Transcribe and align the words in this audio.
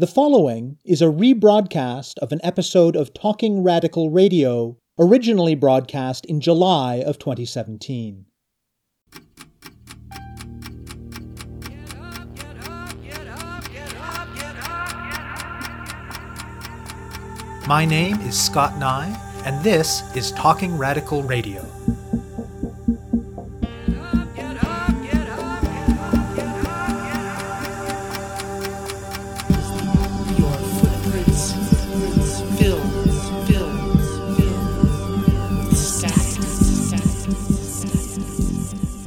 The 0.00 0.06
following 0.06 0.78
is 0.84 1.02
a 1.02 1.06
rebroadcast 1.06 2.18
of 2.18 2.30
an 2.30 2.38
episode 2.44 2.94
of 2.94 3.12
Talking 3.12 3.64
Radical 3.64 4.10
Radio, 4.10 4.78
originally 4.96 5.56
broadcast 5.56 6.24
in 6.26 6.40
July 6.40 7.02
of 7.04 7.18
2017. 7.18 8.24
My 17.66 17.84
name 17.84 18.20
is 18.20 18.40
Scott 18.40 18.78
Nye, 18.78 19.42
and 19.44 19.64
this 19.64 20.04
is 20.14 20.30
Talking 20.30 20.78
Radical 20.78 21.24
Radio. 21.24 21.66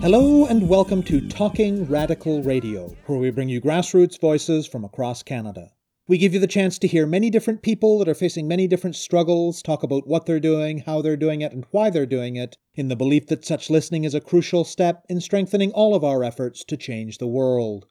Hello, 0.01 0.47
and 0.47 0.67
welcome 0.67 1.03
to 1.03 1.29
Talking 1.29 1.85
Radical 1.85 2.41
Radio, 2.41 2.95
where 3.05 3.19
we 3.19 3.29
bring 3.29 3.49
you 3.49 3.61
grassroots 3.61 4.19
voices 4.19 4.65
from 4.65 4.83
across 4.83 5.21
Canada. 5.21 5.69
We 6.07 6.17
give 6.17 6.33
you 6.33 6.39
the 6.39 6.47
chance 6.47 6.79
to 6.79 6.87
hear 6.87 7.05
many 7.05 7.29
different 7.29 7.61
people 7.61 7.99
that 7.99 8.09
are 8.09 8.15
facing 8.15 8.47
many 8.47 8.65
different 8.67 8.95
struggles, 8.95 9.61
talk 9.61 9.83
about 9.83 10.07
what 10.07 10.25
they're 10.25 10.39
doing, 10.39 10.79
how 10.79 11.03
they're 11.03 11.15
doing 11.15 11.41
it, 11.41 11.51
and 11.51 11.67
why 11.69 11.91
they're 11.91 12.07
doing 12.07 12.35
it, 12.35 12.57
in 12.73 12.87
the 12.87 12.95
belief 12.95 13.27
that 13.27 13.45
such 13.45 13.69
listening 13.69 14.03
is 14.03 14.15
a 14.15 14.19
crucial 14.19 14.63
step 14.63 15.05
in 15.07 15.21
strengthening 15.21 15.71
all 15.73 15.93
of 15.93 16.03
our 16.03 16.23
efforts 16.23 16.63
to 16.63 16.75
change 16.75 17.19
the 17.19 17.27
world. 17.27 17.85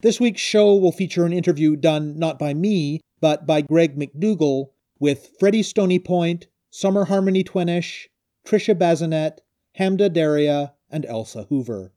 This 0.00 0.18
week's 0.18 0.40
show 0.40 0.74
will 0.74 0.90
feature 0.90 1.26
an 1.26 1.34
interview 1.34 1.76
done 1.76 2.18
not 2.18 2.38
by 2.38 2.54
me, 2.54 3.02
but 3.20 3.46
by 3.46 3.60
Greg 3.60 3.98
McDougall 3.98 4.68
with 4.98 5.32
Freddie 5.38 5.62
Stony 5.62 5.98
Point, 5.98 6.46
Summer 6.70 7.04
Harmony 7.04 7.44
Twenish, 7.44 8.06
Trisha 8.46 8.74
Bazinet, 8.74 9.40
Hamda 9.78 10.10
Daria, 10.10 10.72
and 10.92 11.06
Elsa 11.06 11.44
Hoover. 11.44 11.92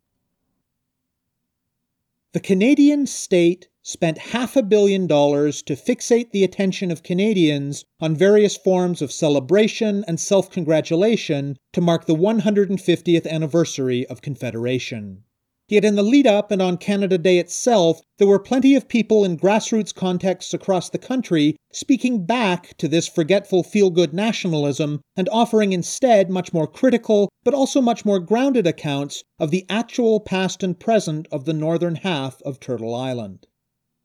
The 2.32 2.40
Canadian 2.40 3.06
state 3.06 3.70
spent 3.82 4.18
half 4.18 4.56
a 4.56 4.64
billion 4.64 5.06
dollars 5.06 5.62
to 5.62 5.76
fixate 5.76 6.32
the 6.32 6.44
attention 6.44 6.90
of 6.90 7.04
Canadians 7.04 7.86
on 8.00 8.16
various 8.16 8.58
forms 8.58 9.02
of 9.02 9.12
celebration 9.12 10.04
and 10.08 10.20
self 10.20 10.50
congratulation 10.50 11.58
to 11.72 11.82
mark 11.82 12.06
the 12.06 12.16
150th 12.16 13.28
anniversary 13.28 14.08
of 14.08 14.22
Confederation. 14.22 15.24
Yet 15.68 15.84
in 15.84 15.96
the 15.96 16.04
lead 16.04 16.28
up 16.28 16.52
and 16.52 16.62
on 16.62 16.78
Canada 16.78 17.18
Day 17.18 17.40
itself, 17.40 18.00
there 18.20 18.28
were 18.28 18.38
plenty 18.38 18.76
of 18.76 18.88
people 18.88 19.26
in 19.26 19.36
grassroots 19.36 19.92
contexts 19.92 20.54
across 20.54 20.92
the 20.92 21.00
country 21.00 21.58
speaking 21.72 22.24
back 22.24 22.78
to 22.78 22.88
this 22.88 23.08
forgetful 23.08 23.64
feel 23.64 23.90
good 23.90 24.14
nationalism 24.14 25.02
and 25.16 25.28
offering 25.30 25.74
instead 25.74 26.30
much 26.30 26.54
more 26.54 26.68
critical, 26.68 27.30
but 27.44 27.56
also 27.56 27.82
much 27.82 28.06
more 28.06 28.20
grounded 28.20 28.68
accounts 28.68 29.24
of 29.40 29.50
the 29.50 29.66
actual 29.68 30.20
past 30.20 30.62
and 30.62 30.80
present 30.80 31.28
of 31.32 31.46
the 31.46 31.54
northern 31.54 31.96
half 31.96 32.44
of 32.44 32.60
Turtle 32.60 32.94
Island. 32.94 33.48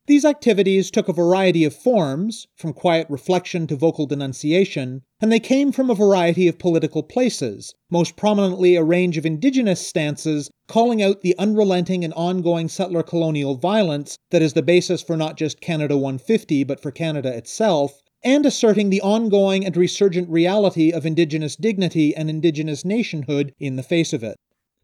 These 0.06 0.24
activities 0.24 0.90
took 0.90 1.10
a 1.10 1.12
variety 1.12 1.64
of 1.64 1.76
forms, 1.76 2.46
from 2.56 2.72
quiet 2.72 3.06
reflection 3.10 3.66
to 3.66 3.76
vocal 3.76 4.06
denunciation, 4.06 5.02
and 5.20 5.30
they 5.30 5.38
came 5.38 5.70
from 5.70 5.90
a 5.90 5.94
variety 5.94 6.48
of 6.48 6.58
political 6.58 7.02
places, 7.02 7.74
most 7.90 8.16
prominently 8.16 8.74
a 8.74 8.82
range 8.82 9.18
of 9.18 9.26
indigenous 9.26 9.86
stances 9.86 10.50
calling 10.66 11.02
out 11.02 11.20
the 11.20 11.36
unrelenting 11.38 12.02
and 12.04 12.14
ongoing 12.14 12.68
settler 12.68 13.02
colonial 13.02 13.54
violence 13.54 14.16
that 14.30 14.40
is 14.40 14.54
the 14.54 14.62
basis 14.62 15.02
for 15.02 15.16
not 15.16 15.36
just 15.36 15.60
Canada 15.60 15.96
150 15.96 16.64
but 16.64 16.80
for 16.80 16.90
Canada 16.90 17.36
itself, 17.36 18.00
and 18.24 18.46
asserting 18.46 18.90
the 18.90 19.00
ongoing 19.02 19.64
and 19.64 19.76
resurgent 19.76 20.28
reality 20.28 20.90
of 20.90 21.04
Indigenous 21.04 21.56
dignity 21.56 22.14
and 22.14 22.30
Indigenous 22.30 22.84
nationhood 22.84 23.52
in 23.58 23.76
the 23.76 23.82
face 23.82 24.12
of 24.12 24.24
it. 24.24 24.36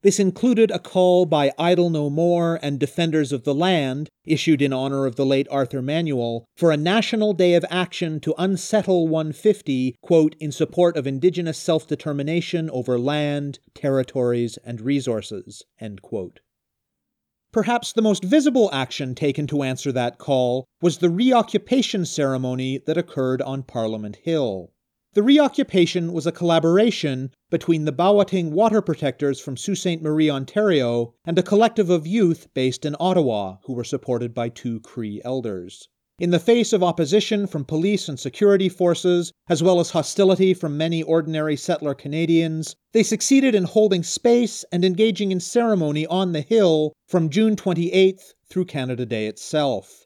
This 0.03 0.21
included 0.21 0.71
a 0.71 0.79
call 0.79 1.27
by 1.27 1.53
Idle 1.59 1.91
No 1.91 2.11
More 2.11 2.61
and 2.63 2.79
Defenders 2.79 3.33
of 3.33 3.45
the 3.45 3.55
Land, 3.55 4.09
issued 4.25 4.61
in 4.61 4.73
honor 4.73 5.07
of 5.07 5.17
the 5.17 5.25
late 5.25 5.49
Arthur 5.51 5.81
Manuel, 5.81 6.45
for 6.57 6.71
a 6.71 6.77
national 6.77 7.33
day 7.33 7.55
of 7.55 7.65
action 7.71 8.21
to 8.21 8.35
unsettle 8.37 9.09
150, 9.09 9.97
quote, 10.03 10.37
in 10.39 10.53
support 10.53 10.97
of 10.97 11.07
Indigenous 11.07 11.59
self 11.59 11.87
determination 11.87 12.69
over 12.71 12.99
land, 12.99 13.59
territories, 13.75 14.59
and 14.65 14.81
resources, 14.81 15.65
end 15.81 16.03
quote. 16.03 16.41
Perhaps 17.51 17.95
the 17.95 18.03
most 18.03 18.23
visible 18.23 18.69
action 18.75 19.15
taken 19.15 19.47
to 19.47 19.63
answer 19.63 19.91
that 19.93 20.19
call 20.19 20.67
was 20.83 20.99
the 20.99 21.09
reoccupation 21.09 22.05
ceremony 22.05 22.77
that 22.85 22.99
occurred 22.99 23.41
on 23.41 23.63
Parliament 23.63 24.17
Hill. 24.17 24.73
The 25.17 25.23
reoccupation 25.23 26.13
was 26.13 26.27
a 26.27 26.31
collaboration 26.31 27.31
between 27.49 27.87
the 27.87 27.91
Bawating 27.91 28.51
water 28.51 28.83
protectors 28.83 29.41
from 29.41 29.57
Sault 29.57 29.79
Ste. 29.79 30.03
Marie, 30.03 30.29
Ontario, 30.29 31.15
and 31.25 31.39
a 31.39 31.43
collective 31.43 31.89
of 31.89 32.07
youth 32.07 32.49
based 32.53 32.85
in 32.85 32.95
Ottawa 33.01 33.57
who 33.65 33.73
were 33.73 33.83
supported 33.83 34.35
by 34.35 34.51
two 34.51 34.79
Cree 34.81 35.23
elders. 35.25 35.89
In 36.19 36.33
the 36.33 36.39
face 36.39 36.75
of 36.75 36.83
opposition 36.83 37.47
from 37.47 37.65
police 37.65 38.11
and 38.11 38.21
security 38.21 38.69
forces, 38.69 39.33
as 39.49 39.63
well 39.63 39.81
as 39.81 39.93
hostility 39.93 40.53
from 40.53 40.77
many 40.77 41.03
ordinary 41.03 41.57
settler 41.57 41.95
Canadians, 41.95 42.77
they 42.93 43.03
succeeded 43.03 43.55
in 43.55 43.65
holding 43.65 44.03
space 44.03 44.67
and 44.71 44.85
engaging 44.85 45.33
in 45.33 45.41
ceremony 45.41 46.07
on 46.09 46.33
the 46.33 46.43
Hill 46.43 46.93
from 47.09 47.31
June 47.31 47.57
28th 47.57 48.35
through 48.51 48.67
Canada 48.67 49.07
Day 49.07 49.29
itself. 49.29 50.06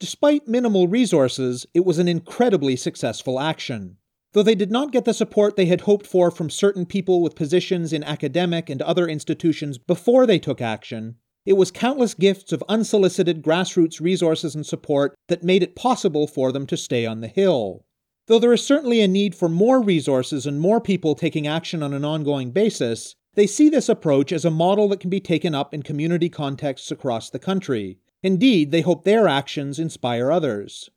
Despite 0.00 0.46
minimal 0.46 0.86
resources, 0.86 1.66
it 1.74 1.84
was 1.84 1.98
an 1.98 2.06
incredibly 2.06 2.76
successful 2.76 3.40
action. 3.40 3.96
Though 4.32 4.44
they 4.44 4.54
did 4.54 4.70
not 4.70 4.92
get 4.92 5.04
the 5.04 5.12
support 5.12 5.56
they 5.56 5.66
had 5.66 5.80
hoped 5.82 6.06
for 6.06 6.30
from 6.30 6.50
certain 6.50 6.86
people 6.86 7.20
with 7.20 7.34
positions 7.34 7.92
in 7.92 8.04
academic 8.04 8.70
and 8.70 8.80
other 8.80 9.08
institutions 9.08 9.76
before 9.76 10.24
they 10.26 10.38
took 10.38 10.60
action, 10.60 11.16
it 11.44 11.54
was 11.54 11.72
countless 11.72 12.14
gifts 12.14 12.52
of 12.52 12.62
unsolicited 12.68 13.42
grassroots 13.42 14.00
resources 14.00 14.54
and 14.54 14.66
support 14.66 15.16
that 15.26 15.42
made 15.42 15.62
it 15.62 15.74
possible 15.74 16.28
for 16.28 16.52
them 16.52 16.66
to 16.66 16.76
stay 16.76 17.04
on 17.04 17.20
the 17.20 17.26
Hill. 17.26 17.84
Though 18.26 18.38
there 18.38 18.52
is 18.52 18.62
certainly 18.62 19.00
a 19.00 19.08
need 19.08 19.34
for 19.34 19.48
more 19.48 19.80
resources 19.80 20.46
and 20.46 20.60
more 20.60 20.80
people 20.80 21.14
taking 21.14 21.46
action 21.46 21.82
on 21.82 21.94
an 21.94 22.04
ongoing 22.04 22.50
basis, 22.50 23.16
they 23.34 23.46
see 23.46 23.68
this 23.68 23.88
approach 23.88 24.30
as 24.30 24.44
a 24.44 24.50
model 24.50 24.88
that 24.88 25.00
can 25.00 25.10
be 25.10 25.20
taken 25.20 25.54
up 25.54 25.72
in 25.72 25.82
community 25.82 26.28
contexts 26.28 26.90
across 26.90 27.30
the 27.30 27.38
country. 27.38 27.98
Indeed, 28.22 28.72
they 28.72 28.80
hope 28.80 29.04
their 29.04 29.28
actions 29.28 29.78
inspire 29.78 30.30
others. 30.30 30.90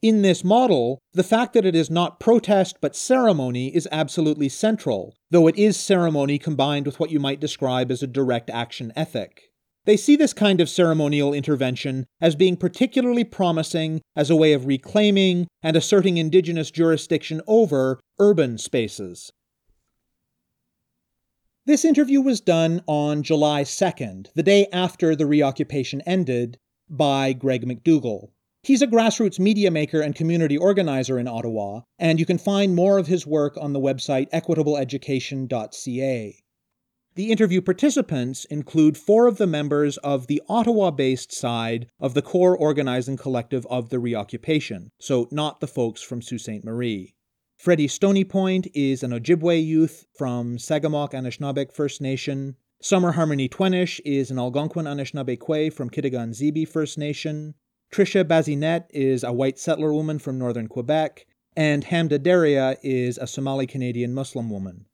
In 0.00 0.22
this 0.22 0.44
model, 0.44 1.00
the 1.12 1.24
fact 1.24 1.54
that 1.54 1.66
it 1.66 1.74
is 1.74 1.90
not 1.90 2.20
protest 2.20 2.76
but 2.80 2.94
ceremony 2.94 3.74
is 3.74 3.88
absolutely 3.90 4.48
central, 4.48 5.16
though 5.30 5.48
it 5.48 5.56
is 5.56 5.76
ceremony 5.76 6.38
combined 6.38 6.86
with 6.86 7.00
what 7.00 7.10
you 7.10 7.18
might 7.18 7.40
describe 7.40 7.90
as 7.90 8.00
a 8.00 8.06
direct 8.06 8.48
action 8.48 8.92
ethic. 8.94 9.50
They 9.86 9.96
see 9.96 10.14
this 10.14 10.32
kind 10.32 10.60
of 10.60 10.68
ceremonial 10.68 11.34
intervention 11.34 12.06
as 12.20 12.36
being 12.36 12.56
particularly 12.56 13.24
promising 13.24 14.02
as 14.14 14.30
a 14.30 14.36
way 14.36 14.52
of 14.52 14.66
reclaiming 14.66 15.48
and 15.62 15.76
asserting 15.76 16.16
Indigenous 16.16 16.70
jurisdiction 16.70 17.40
over 17.48 17.98
urban 18.20 18.58
spaces. 18.58 19.32
This 21.66 21.84
interview 21.84 22.20
was 22.20 22.40
done 22.40 22.82
on 22.86 23.22
July 23.22 23.62
2nd, 23.62 24.28
the 24.34 24.42
day 24.42 24.68
after 24.72 25.16
the 25.16 25.26
reoccupation 25.26 26.02
ended, 26.02 26.58
by 26.90 27.32
Greg 27.32 27.66
McDougall. 27.66 28.30
He's 28.62 28.82
a 28.82 28.86
grassroots 28.86 29.38
media 29.38 29.70
maker 29.70 30.00
and 30.00 30.14
community 30.14 30.58
organizer 30.58 31.18
in 31.18 31.28
Ottawa, 31.28 31.82
and 31.98 32.20
you 32.20 32.26
can 32.26 32.38
find 32.38 32.74
more 32.74 32.98
of 32.98 33.06
his 33.06 33.26
work 33.26 33.56
on 33.56 33.72
the 33.72 33.80
website 33.80 34.28
equitableeducation.ca. 34.30 36.42
The 37.14 37.32
interview 37.32 37.60
participants 37.60 38.44
include 38.44 38.96
four 38.96 39.26
of 39.26 39.38
the 39.38 39.46
members 39.46 39.96
of 39.98 40.26
the 40.26 40.42
Ottawa 40.48 40.90
based 40.90 41.32
side 41.32 41.88
of 41.98 42.14
the 42.14 42.22
core 42.22 42.56
organizing 42.56 43.16
collective 43.16 43.66
of 43.66 43.88
the 43.88 43.98
reoccupation, 43.98 44.90
so 45.00 45.26
not 45.30 45.60
the 45.60 45.66
folks 45.66 46.00
from 46.00 46.22
Sault 46.22 46.42
Ste. 46.42 46.64
Marie. 46.64 47.14
Freddie 47.56 47.88
Stony 47.88 48.22
Point 48.22 48.68
is 48.72 49.02
an 49.02 49.10
Ojibwe 49.10 49.66
youth 49.66 50.06
from 50.16 50.58
Sagamok 50.58 51.10
Anishinaabeg 51.10 51.72
First 51.72 52.00
Nation. 52.00 52.54
Summer 52.80 53.10
Harmony 53.10 53.48
Twenish 53.48 54.00
is 54.04 54.30
an 54.30 54.38
Algonquin 54.38 54.86
Anishinaabe 54.86 55.36
Kwe 55.36 55.72
from 55.72 55.90
Zibi 55.90 56.66
First 56.66 56.96
Nation. 56.96 57.54
Trisha 57.92 58.22
Bazinet 58.22 58.84
is 58.90 59.24
a 59.24 59.32
white 59.32 59.58
settler 59.58 59.92
woman 59.92 60.20
from 60.20 60.38
northern 60.38 60.68
Quebec. 60.68 61.26
And 61.56 61.84
Hamda 61.84 62.22
Daria 62.22 62.76
is 62.84 63.18
a 63.18 63.26
Somali 63.26 63.66
Canadian 63.66 64.14
Muslim 64.14 64.48
woman. 64.48 64.86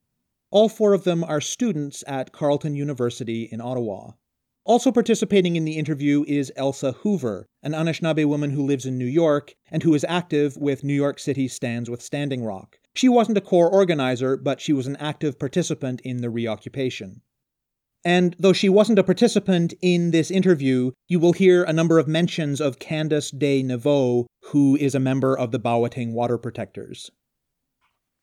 All 0.51 0.71
four 0.71 0.95
of 0.95 1.05
them 1.05 1.23
are 1.23 1.43
students 1.43 2.03
at 2.07 2.33
Carleton 2.33 2.75
University 2.75 3.51
in 3.53 3.61
Ottawa. 3.61 4.13
Also 4.65 4.91
participating 4.91 5.57
in 5.57 5.67
the 5.67 5.77
interview 5.77 6.25
is 6.27 6.51
Elsa 6.57 6.93
Hoover, 6.93 7.45
an 7.63 7.73
Anishinaabe 7.73 8.25
woman 8.25 8.49
who 8.49 8.65
lives 8.65 8.87
in 8.87 8.97
New 8.97 9.05
York 9.05 9.57
and 9.71 9.83
who 9.83 9.93
is 9.93 10.07
active 10.09 10.57
with 10.57 10.85
New 10.85 10.95
York 10.95 11.19
City 11.19 11.49
Stands 11.49 11.91
with 11.91 12.01
Standing 12.01 12.45
Rock. 12.45 12.79
She 12.95 13.11
wasn't 13.11 13.37
a 13.37 13.43
core 13.43 13.69
organizer, 13.71 14.39
but 14.39 14.59
she 14.59 14.73
was 14.73 14.87
an 14.87 14.97
active 14.97 15.39
participant 15.39 16.01
in 16.01 16.23
the 16.23 16.31
reoccupation. 16.31 17.21
And 18.05 18.37
though 18.39 18.53
she 18.53 18.69
wasn't 18.69 18.99
a 18.99 19.05
participant 19.05 19.73
in 19.81 20.11
this 20.11 20.31
interview, 20.31 20.93
you 21.09 21.19
will 21.19 21.33
hear 21.33 21.65
a 21.65 21.73
number 21.73 21.99
of 21.99 22.07
mentions 22.07 22.61
of 22.61 22.79
Candace 22.79 23.31
de 23.31 23.63
Neveu, 23.63 24.27
who 24.51 24.77
is 24.77 24.95
a 24.95 25.01
member 25.01 25.37
of 25.37 25.53
the 25.53 25.59
Bawating 25.59 26.13
Water 26.13 26.37
Protectors. 26.37 27.11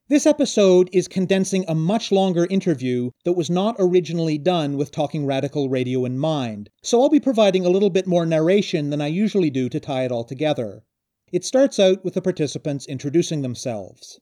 This 0.07 0.27
episode 0.27 0.89
is 0.93 1.07
condensing 1.07 1.65
a 1.67 1.73
much 1.73 2.11
longer 2.11 2.45
interview 2.49 3.09
that 3.25 3.33
was 3.33 3.49
not 3.49 3.75
originally 3.79 4.37
done 4.37 4.77
with 4.77 4.91
Talking 4.91 5.25
Radical 5.25 5.69
Radio 5.69 6.05
in 6.05 6.19
mind, 6.19 6.69
so 6.83 7.01
I'll 7.01 7.09
be 7.09 7.19
providing 7.19 7.65
a 7.65 7.69
little 7.69 7.89
bit 7.89 8.05
more 8.05 8.25
narration 8.25 8.89
than 8.91 9.01
I 9.01 9.07
usually 9.07 9.49
do 9.49 9.67
to 9.69 9.79
tie 9.79 10.03
it 10.03 10.11
all 10.11 10.25
together. 10.25 10.83
It 11.31 11.45
starts 11.45 11.79
out 11.79 12.03
with 12.03 12.13
the 12.13 12.21
participants 12.21 12.85
introducing 12.87 13.41
themselves. 13.41 14.19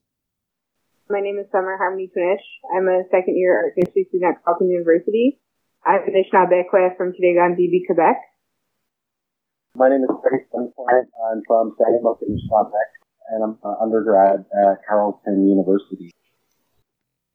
My 1.10 1.22
name 1.22 1.40
is 1.40 1.48
Summer 1.52 1.76
Harmony 1.76 2.08
Twenish. 2.16 2.46
I'm 2.72 2.88
a 2.88 3.02
second 3.10 3.36
year 3.36 3.58
art 3.58 3.74
history 3.76 4.06
student 4.08 4.38
at 4.38 4.44
Carleton 4.46 4.70
University. 4.70 5.40
I'm 5.86 6.02
Anishinaabe 6.02 6.68
from 6.98 7.14
Tshwedegam-Zibi, 7.14 7.86
Quebec. 7.88 8.18
My 9.76 9.88
name 9.88 10.04
is 10.04 10.10
Craig 10.22 10.42
Sunfine. 10.54 11.08
I'm 11.32 11.42
from 11.48 11.76
Sagamok 11.80 12.22
in 12.22 12.38
Quebec, 12.50 12.90
and 13.32 13.44
I'm 13.44 13.58
an 13.64 13.76
undergrad 13.82 14.44
at 14.52 14.80
Carleton 14.88 15.48
University. 15.48 16.12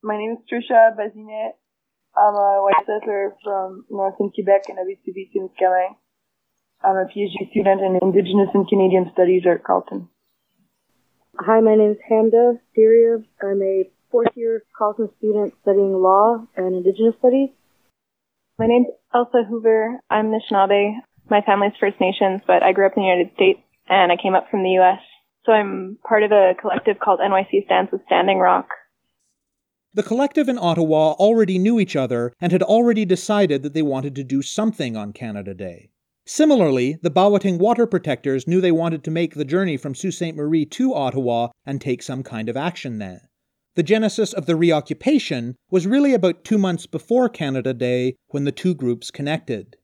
My 0.03 0.19
name 0.19 0.37
is 0.37 0.45
Trisha 0.45 0.95
Bazinet. 0.95 1.57
I'm 2.15 2.35
a 2.35 2.63
white 2.63 2.85
settler 2.85 3.35
from 3.43 3.87
northern 3.91 4.31
Quebec 4.31 4.69
and 4.69 4.79
Abitibi-Témiscamingue. 4.79 5.97
I'm 6.85 6.97
a 6.97 7.07
PhD 7.07 7.51
student 7.51 7.81
in 7.81 7.99
Indigenous 8.03 8.51
and 8.53 8.69
Canadian 8.69 9.11
Studies 9.15 9.45
at 9.51 9.65
Carleton. 9.65 10.09
Hi, 11.41 11.61
my 11.61 11.77
name 11.77 11.93
is 11.93 11.99
Hamda 12.11 12.59
Daria. 12.77 13.25
I'm 13.43 13.63
a 13.63 13.91
fourth 14.11 14.37
year 14.37 14.63
Carleton 14.77 15.09
student 15.17 15.55
studying 15.63 15.95
law 15.95 16.47
and 16.57 16.77
Indigenous 16.77 17.15
Studies. 17.19 17.49
My 18.57 18.67
name's 18.69 18.87
Elsa 19.13 19.43
Hoover. 19.49 19.99
I'm 20.11 20.27
Anishinaabe. 20.27 20.93
My 21.29 21.41
family's 21.41 21.73
First 21.81 21.97
Nations, 22.01 22.41
but 22.47 22.63
I 22.63 22.73
grew 22.73 22.87
up 22.87 22.93
in 22.97 23.03
the 23.03 23.09
United 23.09 23.35
States 23.35 23.59
and 23.89 24.13
I 24.13 24.17
came 24.17 24.37
up 24.37 24.47
from 24.49 24.63
the 24.63 24.71
U.S. 24.79 25.01
So 25.45 25.51
I'm 25.51 25.99
part 26.09 26.23
of 26.23 26.31
a 26.31 26.53
collective 26.61 27.01
called 27.01 27.19
NYC 27.19 27.65
Stands 27.65 27.91
with 27.91 28.03
Standing 28.07 28.39
Rock. 28.39 28.69
The 29.93 30.05
collective 30.05 30.49
in 30.49 30.59
Ottawa 30.59 31.13
already 31.13 31.59
knew 31.59 31.81
each 31.81 31.97
other 31.97 32.33
and 32.41 32.53
had 32.53 32.63
already 32.63 33.05
decided 33.05 33.65
that 33.65 33.75
they 33.75 33.83
wanted 33.83 34.15
to 34.15 34.25
do 34.25 34.41
something 34.41 34.97
on 34.97 35.13
Canada 35.13 35.53
Day. 35.53 35.91
Similarly, 36.25 36.97
the 37.03 37.11
Bawating 37.11 37.59
water 37.59 37.87
protectors 37.89 38.47
knew 38.47 38.61
they 38.61 38.73
wanted 38.73 39.03
to 39.03 39.11
make 39.11 39.35
the 39.35 39.45
journey 39.45 39.77
from 39.77 39.97
Sault 39.97 40.15
Ste. 40.15 40.35
Marie 40.35 40.65
to 40.67 40.95
Ottawa 40.95 41.49
and 41.67 41.81
take 41.81 42.05
some 42.05 42.23
kind 42.23 42.49
of 42.49 42.57
action 42.57 42.99
there. 42.99 43.31
The 43.77 43.83
genesis 43.83 44.33
of 44.33 44.47
the 44.47 44.55
reoccupation 44.55 45.57
was 45.69 45.85
really 45.85 46.15
about 46.15 46.45
two 46.45 46.59
months 46.59 46.87
before 46.87 47.29
Canada 47.29 47.75
Day 47.75 48.15
when 48.29 48.45
the 48.45 48.53
two 48.53 48.73
groups 48.73 49.11
connected. 49.11 49.77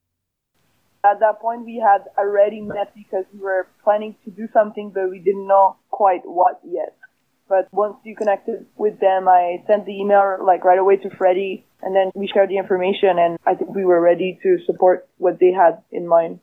At 1.04 1.18
that 1.18 1.40
point, 1.40 1.64
we 1.64 1.82
had 1.84 2.04
already 2.16 2.60
met 2.60 2.94
because 2.94 3.24
we 3.34 3.40
were 3.40 3.66
planning 3.82 4.14
to 4.24 4.30
do 4.30 4.46
something, 4.52 4.92
but 4.94 5.10
we 5.10 5.18
didn't 5.18 5.48
know 5.48 5.76
quite 5.90 6.20
what 6.24 6.60
yet. 6.64 6.94
But 7.48 7.66
once 7.72 7.96
you 8.04 8.14
connected 8.14 8.66
with 8.76 9.00
them, 9.00 9.26
I 9.26 9.64
sent 9.66 9.86
the 9.86 9.98
email 9.98 10.38
like 10.46 10.62
right 10.62 10.78
away 10.78 10.96
to 10.98 11.10
Freddie 11.10 11.66
and 11.82 11.96
then 11.96 12.12
we 12.14 12.28
shared 12.32 12.48
the 12.48 12.58
information 12.58 13.18
and 13.18 13.38
I 13.44 13.54
think 13.54 13.74
we 13.74 13.84
were 13.84 14.00
ready 14.00 14.38
to 14.44 14.58
support 14.66 15.08
what 15.18 15.40
they 15.40 15.50
had 15.50 15.82
in 15.90 16.06
mind. 16.06 16.38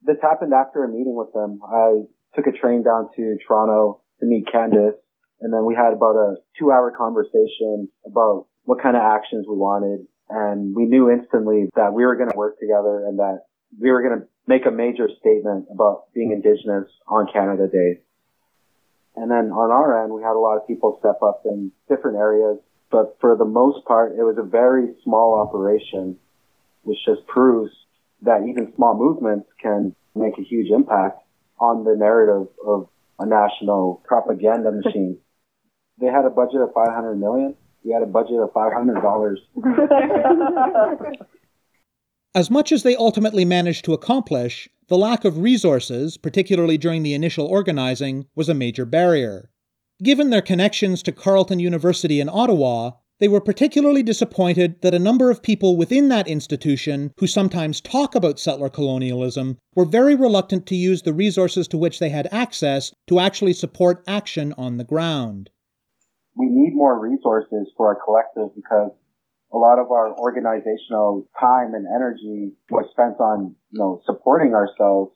This 0.00 0.16
happened 0.22 0.54
after 0.54 0.84
a 0.84 0.88
meeting 0.88 1.16
with 1.16 1.34
them. 1.34 1.60
I 1.62 2.04
took 2.34 2.46
a 2.46 2.52
train 2.52 2.82
down 2.82 3.10
to 3.16 3.36
Toronto 3.46 4.00
to 4.20 4.26
meet 4.26 4.46
Candace 4.50 4.94
and 5.40 5.52
then 5.52 5.64
we 5.64 5.74
had 5.74 5.92
about 5.92 6.16
a 6.16 6.36
two 6.58 6.70
hour 6.70 6.90
conversation 6.90 7.88
about 8.04 8.46
what 8.64 8.82
kind 8.82 8.96
of 8.96 9.02
actions 9.02 9.46
we 9.48 9.56
wanted. 9.56 10.06
And 10.28 10.74
we 10.74 10.86
knew 10.86 11.10
instantly 11.10 11.68
that 11.76 11.92
we 11.92 12.04
were 12.04 12.16
going 12.16 12.30
to 12.30 12.36
work 12.36 12.58
together 12.58 13.06
and 13.06 13.18
that 13.20 13.46
we 13.78 13.90
were 13.90 14.02
going 14.02 14.20
to 14.20 14.26
make 14.46 14.66
a 14.66 14.70
major 14.72 15.08
statement 15.20 15.66
about 15.70 16.12
being 16.14 16.32
Indigenous 16.32 16.90
on 17.06 17.28
Canada 17.32 17.68
Day. 17.68 18.00
And 19.14 19.30
then 19.30 19.52
on 19.52 19.70
our 19.70 20.02
end, 20.02 20.12
we 20.12 20.22
had 20.22 20.34
a 20.34 20.42
lot 20.42 20.56
of 20.56 20.66
people 20.66 20.98
step 20.98 21.22
up 21.22 21.42
in 21.44 21.70
different 21.88 22.18
areas 22.18 22.58
but 22.90 23.16
for 23.20 23.36
the 23.36 23.44
most 23.44 23.84
part, 23.84 24.12
it 24.12 24.22
was 24.22 24.36
a 24.38 24.42
very 24.42 24.94
small 25.02 25.40
operation, 25.40 26.16
which 26.82 26.98
just 27.04 27.26
proves 27.26 27.72
that 28.22 28.46
even 28.48 28.72
small 28.76 28.96
movements 28.96 29.48
can 29.60 29.94
make 30.14 30.38
a 30.38 30.42
huge 30.42 30.70
impact 30.70 31.20
on 31.58 31.84
the 31.84 31.96
narrative 31.96 32.48
of 32.64 32.88
a 33.18 33.26
national 33.26 34.02
propaganda 34.04 34.70
machine. 34.70 35.18
They 35.98 36.06
had 36.06 36.24
a 36.24 36.30
budget 36.30 36.60
of 36.60 36.72
500 36.74 37.16
million. 37.16 37.54
We 37.84 37.92
had 37.92 38.02
a 38.02 38.06
budget 38.06 38.40
of 38.40 38.52
$500. 38.52 39.36
as 42.34 42.50
much 42.50 42.72
as 42.72 42.82
they 42.82 42.96
ultimately 42.96 43.44
managed 43.44 43.84
to 43.84 43.94
accomplish, 43.94 44.68
the 44.88 44.98
lack 44.98 45.24
of 45.24 45.38
resources, 45.38 46.16
particularly 46.16 46.76
during 46.78 47.02
the 47.02 47.14
initial 47.14 47.46
organizing, 47.46 48.26
was 48.34 48.48
a 48.48 48.54
major 48.54 48.84
barrier. 48.84 49.50
Given 50.02 50.30
their 50.30 50.42
connections 50.42 51.02
to 51.04 51.12
Carleton 51.12 51.60
University 51.60 52.20
in 52.20 52.28
Ottawa, 52.28 52.90
they 53.18 53.28
were 53.28 53.40
particularly 53.40 54.02
disappointed 54.02 54.82
that 54.82 54.94
a 54.94 54.98
number 54.98 55.30
of 55.30 55.42
people 55.42 55.76
within 55.76 56.10
that 56.10 56.28
institution 56.28 57.12
who 57.18 57.26
sometimes 57.26 57.80
talk 57.80 58.14
about 58.14 58.38
settler 58.38 58.68
colonialism 58.68 59.56
were 59.74 59.86
very 59.86 60.14
reluctant 60.14 60.66
to 60.66 60.76
use 60.76 61.02
the 61.02 61.14
resources 61.14 61.66
to 61.68 61.78
which 61.78 61.98
they 61.98 62.10
had 62.10 62.28
access 62.30 62.92
to 63.06 63.18
actually 63.18 63.54
support 63.54 64.04
action 64.06 64.52
on 64.58 64.76
the 64.76 64.84
ground. 64.84 65.48
We 66.36 66.46
need 66.46 66.74
more 66.74 66.98
resources 66.98 67.72
for 67.76 67.88
our 67.88 67.98
collective 68.04 68.54
because 68.54 68.92
a 69.52 69.56
lot 69.56 69.78
of 69.78 69.90
our 69.90 70.12
organizational 70.18 71.26
time 71.38 71.74
and 71.74 71.86
energy 71.86 72.52
was 72.70 72.86
spent 72.90 73.18
on, 73.20 73.56
you 73.70 73.80
know, 73.80 74.02
supporting 74.04 74.54
ourselves. 74.54 75.12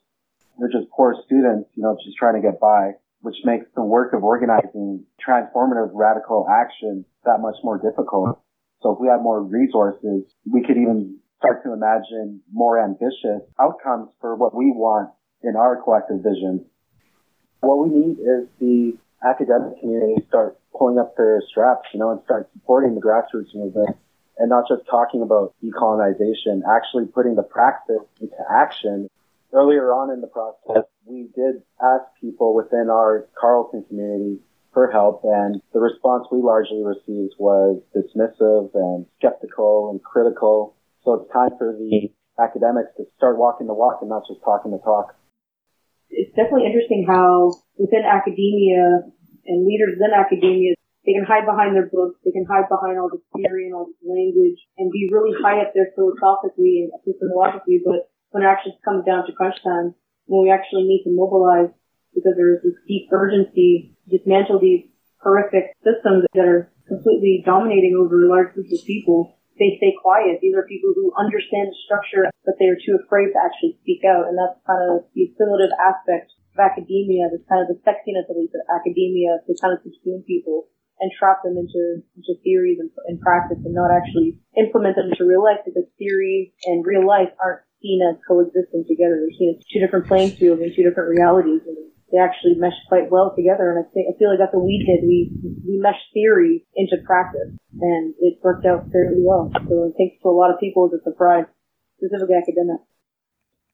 We're 0.57 0.71
just 0.71 0.89
poor 0.89 1.15
students, 1.25 1.69
you 1.75 1.83
know, 1.83 1.95
just 2.03 2.17
trying 2.17 2.35
to 2.35 2.41
get 2.41 2.59
by 2.59 2.93
which 3.21 3.35
makes 3.43 3.65
the 3.75 3.83
work 3.83 4.13
of 4.13 4.23
organizing 4.23 5.05
transformative 5.25 5.91
radical 5.93 6.47
action 6.49 7.05
that 7.23 7.39
much 7.39 7.55
more 7.63 7.77
difficult. 7.77 8.41
So 8.81 8.93
if 8.93 8.99
we 8.99 9.07
had 9.07 9.21
more 9.21 9.41
resources, 9.41 10.23
we 10.51 10.63
could 10.63 10.77
even 10.77 11.19
start 11.37 11.63
to 11.63 11.73
imagine 11.73 12.41
more 12.51 12.83
ambitious 12.83 13.41
outcomes 13.59 14.09
for 14.19 14.35
what 14.35 14.55
we 14.55 14.71
want 14.71 15.09
in 15.43 15.55
our 15.55 15.81
collective 15.83 16.17
vision. 16.17 16.65
What 17.59 17.77
we 17.77 17.89
need 17.93 18.17
is 18.17 18.47
the 18.59 18.97
academic 19.23 19.79
community 19.79 20.25
start 20.27 20.57
pulling 20.77 20.99
up 20.99 21.15
their 21.17 21.41
straps, 21.49 21.89
you 21.93 21.99
know, 21.99 22.11
and 22.11 22.21
start 22.25 22.49
supporting 22.53 22.95
the 22.95 23.01
grassroots 23.01 23.53
movement 23.53 23.97
and 24.37 24.49
not 24.49 24.67
just 24.67 24.81
talking 24.89 25.21
about 25.21 25.53
decolonization, 25.63 26.61
actually 26.69 27.05
putting 27.05 27.35
the 27.35 27.43
practice 27.43 28.03
into 28.19 28.37
action. 28.49 29.07
Earlier 29.53 29.91
on 29.93 30.11
in 30.11 30.21
the 30.21 30.27
process, 30.27 30.87
we 31.05 31.29
did 31.35 31.61
ask 31.83 32.05
people 32.19 32.55
within 32.55 32.89
our 32.89 33.27
Carleton 33.39 33.83
community 33.87 34.39
for 34.73 34.89
help 34.89 35.21
and 35.25 35.61
the 35.73 35.79
response 35.79 36.25
we 36.31 36.41
largely 36.41 36.81
received 36.83 37.35
was 37.37 37.81
dismissive 37.93 38.71
and 38.73 39.05
skeptical 39.19 39.91
and 39.91 40.01
critical. 40.01 40.75
So 41.03 41.15
it's 41.15 41.31
time 41.33 41.51
for 41.57 41.75
the 41.77 42.09
academics 42.39 42.95
to 42.97 43.03
start 43.17 43.37
walking 43.37 43.67
the 43.67 43.73
walk 43.73 43.97
and 44.01 44.09
not 44.09 44.23
just 44.27 44.39
talking 44.43 44.71
the 44.71 44.79
talk. 44.79 45.13
It's 46.09 46.33
definitely 46.35 46.67
interesting 46.67 47.05
how 47.07 47.51
within 47.77 48.03
academia 48.03 49.11
and 49.45 49.65
leaders 49.65 49.97
within 49.97 50.13
academia, 50.13 50.75
they 51.05 51.17
can 51.17 51.25
hide 51.25 51.49
behind 51.49 51.73
their 51.73 51.89
books, 51.89 52.21
they 52.21 52.31
can 52.31 52.45
hide 52.45 52.69
behind 52.69 53.01
all 53.01 53.09
this 53.09 53.25
theory 53.33 53.65
and 53.65 53.73
all 53.73 53.89
this 53.89 54.01
language 54.05 54.59
and 54.77 54.93
be 54.93 55.09
really 55.09 55.33
high 55.41 55.61
up 55.61 55.73
there 55.73 55.89
philosophically 55.97 56.85
and 56.85 56.93
epistemologically, 56.93 57.81
but 57.81 58.11
when 58.31 58.43
it 58.43 58.49
actually 58.49 58.77
comes 58.85 59.05
down 59.05 59.25
to 59.25 59.33
crunch 59.33 59.57
time, 59.63 59.95
when 60.29 60.45
we 60.45 60.51
actually 60.51 60.85
need 60.85 61.03
to 61.03 61.11
mobilize 61.11 61.73
because 62.13 62.35
there 62.37 62.53
is 62.53 62.61
this 62.63 62.77
deep 62.87 63.09
urgency 63.11 63.97
to 64.05 64.17
dismantle 64.17 64.59
these 64.59 64.85
horrific 65.23 65.73
systems 65.83 66.25
that 66.33 66.45
are 66.45 66.71
completely 66.87 67.41
dominating 67.45 67.95
over 67.95 68.27
large 68.27 68.53
groups 68.53 68.73
of 68.73 68.85
people. 68.85 69.37
They 69.59 69.77
stay 69.77 69.93
quiet. 70.01 70.41
These 70.41 70.55
are 70.55 70.65
people 70.65 70.91
who 70.95 71.13
understand 71.15 71.69
the 71.69 71.77
structure, 71.85 72.27
but 72.45 72.55
they 72.59 72.67
are 72.67 72.79
too 72.79 72.97
afraid 72.97 73.31
to 73.31 73.39
actually 73.39 73.77
speak 73.81 74.01
out. 74.03 74.27
And 74.27 74.35
that's 74.35 74.57
kind 74.65 74.81
of 74.89 75.05
the 75.13 75.29
assimilative 75.29 75.71
aspect 75.77 76.33
of 76.53 76.59
academia, 76.59 77.31
this 77.31 77.43
kind 77.47 77.63
of 77.63 77.71
the 77.71 77.79
sexiness 77.83 78.27
of 78.27 78.35
academia 78.69 79.39
to 79.47 79.51
kind 79.59 79.73
of 79.73 79.79
subsume 79.83 80.25
people 80.25 80.67
and 81.01 81.09
trap 81.17 81.41
them 81.43 81.57
into, 81.57 82.03
into 82.15 82.37
theories 82.43 82.77
and, 82.79 82.91
and 83.07 83.19
practice 83.19 83.57
and 83.65 83.73
not 83.73 83.89
actually 83.89 84.37
implement 84.55 84.95
them 84.95 85.09
into 85.09 85.25
real 85.25 85.43
life 85.43 85.57
because 85.65 85.83
theory 85.97 86.53
and 86.65 86.85
real 86.85 87.05
life 87.05 87.33
aren't 87.41 87.65
seen 87.81 87.99
as 88.05 88.21
coexisting 88.27 88.85
together. 88.87 89.17
They're 89.17 89.33
seen 89.33 89.57
as 89.57 89.65
two 89.65 89.81
different 89.81 90.05
playing 90.05 90.37
fields 90.37 90.61
and 90.61 90.69
two 90.69 90.85
different 90.85 91.09
realities, 91.09 91.65
and 91.65 91.77
they 92.13 92.21
actually 92.21 92.53
mesh 92.61 92.77
quite 92.87 93.09
well 93.09 93.33
together. 93.33 93.73
And 93.73 93.81
I 93.81 93.85
think 93.89 94.13
I 94.13 94.17
feel 94.21 94.29
like 94.29 94.37
that's 94.37 94.53
what 94.53 94.63
we 94.63 94.77
did. 94.85 95.01
We 95.01 95.33
we 95.65 95.81
meshed 95.81 96.13
theory 96.13 96.69
into 96.77 97.01
practice, 97.01 97.49
and 97.81 98.13
it 98.21 98.37
worked 98.45 98.69
out 98.69 98.85
fairly 98.93 99.25
well. 99.25 99.49
So 99.67 99.89
thanks 99.97 100.21
to 100.21 100.29
a 100.29 100.37
lot 100.37 100.53
of 100.53 100.61
people 100.61 100.85
as 100.85 101.01
a 101.01 101.03
surprise, 101.03 101.49
specifically 101.97 102.37
academics. 102.37 102.85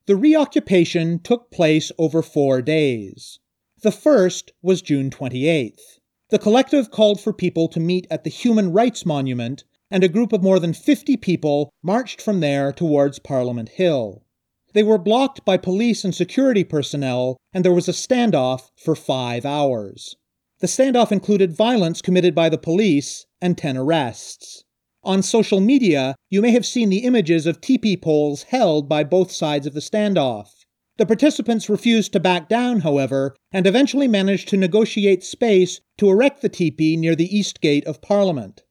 The 0.07 0.15
reoccupation 0.15 1.19
took 1.19 1.51
place 1.51 1.91
over 1.97 2.21
four 2.21 2.61
days. 2.61 3.39
The 3.81 3.91
first 3.91 4.53
was 4.61 4.81
June 4.81 5.09
28th. 5.09 5.99
The 6.29 6.39
collective 6.39 6.91
called 6.91 7.19
for 7.19 7.33
people 7.33 7.67
to 7.67 7.81
meet 7.81 8.07
at 8.09 8.23
the 8.23 8.29
Human 8.29 8.71
Rights 8.71 9.05
Monument 9.05 9.65
and 9.91 10.05
a 10.05 10.07
group 10.07 10.31
of 10.31 10.41
more 10.41 10.61
than 10.61 10.73
50 10.73 11.17
people 11.17 11.73
marched 11.83 12.21
from 12.21 12.39
there 12.39 12.71
towards 12.71 13.19
Parliament 13.19 13.67
Hill. 13.67 14.23
They 14.71 14.81
were 14.81 14.97
blocked 14.97 15.43
by 15.43 15.57
police 15.57 16.05
and 16.05 16.15
security 16.15 16.63
personnel, 16.63 17.35
and 17.53 17.65
there 17.65 17.73
was 17.73 17.89
a 17.89 17.91
standoff 17.91 18.71
for 18.77 18.95
five 18.95 19.45
hours. 19.45 20.15
The 20.59 20.67
standoff 20.67 21.11
included 21.11 21.51
violence 21.51 22.01
committed 22.01 22.33
by 22.33 22.47
the 22.47 22.57
police 22.57 23.25
and 23.41 23.57
10 23.57 23.75
arrests. 23.75 24.63
On 25.03 25.21
social 25.21 25.59
media, 25.59 26.15
you 26.29 26.41
may 26.41 26.51
have 26.51 26.65
seen 26.65 26.89
the 26.89 27.05
images 27.05 27.45
of 27.45 27.61
teepee 27.61 27.97
poles 27.97 28.43
held 28.43 28.89
by 28.89 29.03
both 29.03 29.31
sides 29.31 29.67
of 29.67 29.73
the 29.73 29.79
standoff. 29.79 30.65
The 30.97 31.05
participants 31.05 31.69
refused 31.69 32.13
to 32.13 32.19
back 32.19 32.49
down, 32.49 32.79
however, 32.79 33.35
and 33.51 33.67
eventually 33.67 34.07
managed 34.07 34.49
to 34.49 34.57
negotiate 34.57 35.23
space 35.23 35.79
to 35.97 36.09
erect 36.09 36.41
the 36.41 36.49
teepee 36.49 36.97
near 36.97 37.15
the 37.15 37.37
east 37.37 37.61
gate 37.61 37.85
of 37.85 38.01
Parliament. 38.01 38.63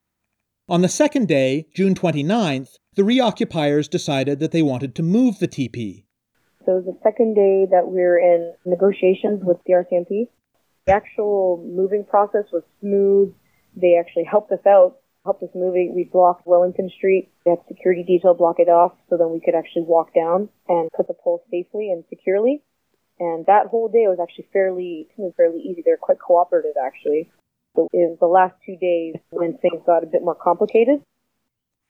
On 0.68 0.83
the 0.83 0.88
second 0.88 1.28
day, 1.28 1.68
June 1.73 1.95
29th, 1.95 2.78
the 2.97 3.04
reoccupiers 3.04 3.88
decided 3.88 4.40
that 4.40 4.50
they 4.50 4.62
wanted 4.62 4.97
to 4.97 5.04
move 5.04 5.38
the 5.38 5.47
teepee. 5.47 6.04
So 6.64 6.80
the 6.80 6.99
second 7.04 7.35
day 7.35 7.66
that 7.71 7.87
we 7.87 8.00
were 8.00 8.18
in 8.18 8.52
negotiations 8.64 9.45
with 9.45 9.59
the 9.64 9.75
RCMP. 9.75 10.28
The 10.87 10.92
actual 10.92 11.64
moving 11.64 12.04
process 12.04 12.45
was 12.52 12.64
smooth. 12.80 13.33
They 13.76 13.97
actually 13.97 14.25
helped 14.25 14.50
us 14.50 14.66
out 14.66 14.97
helped 15.26 15.42
us 15.42 15.50
move 15.54 15.76
it. 15.76 15.92
We 15.95 16.09
blocked 16.11 16.47
Wellington 16.47 16.88
Street. 16.88 17.30
We 17.45 17.50
had 17.50 17.59
security 17.68 18.02
detail 18.02 18.33
block 18.33 18.56
it 18.59 18.68
off 18.68 18.92
so 19.11 19.18
then 19.18 19.30
we 19.30 19.40
could 19.40 19.54
actually 19.54 19.83
walk 19.83 20.14
down 20.14 20.49
and 20.68 20.88
put 20.97 21.06
the 21.09 21.14
pole 21.14 21.42
safely 21.50 21.90
and 21.90 22.04
securely. 22.09 22.62
And 23.21 23.45
that 23.47 23.66
whole 23.66 23.88
day 23.88 24.06
was 24.09 24.18
actually 24.23 24.47
fairly, 24.52 25.09
fairly 25.37 25.61
easy. 25.61 25.83
They 25.85 25.90
were 25.90 25.99
quite 26.00 26.18
cooperative 26.18 26.76
actually. 26.83 27.30
So 27.75 27.88
it 27.92 28.09
was 28.11 28.18
the 28.21 28.26
last 28.26 28.54
two 28.64 28.76
days 28.76 29.16
when 29.30 29.59
things 29.59 29.83
got 29.85 30.02
a 30.02 30.06
bit 30.06 30.23
more 30.23 30.35
complicated. 30.35 31.02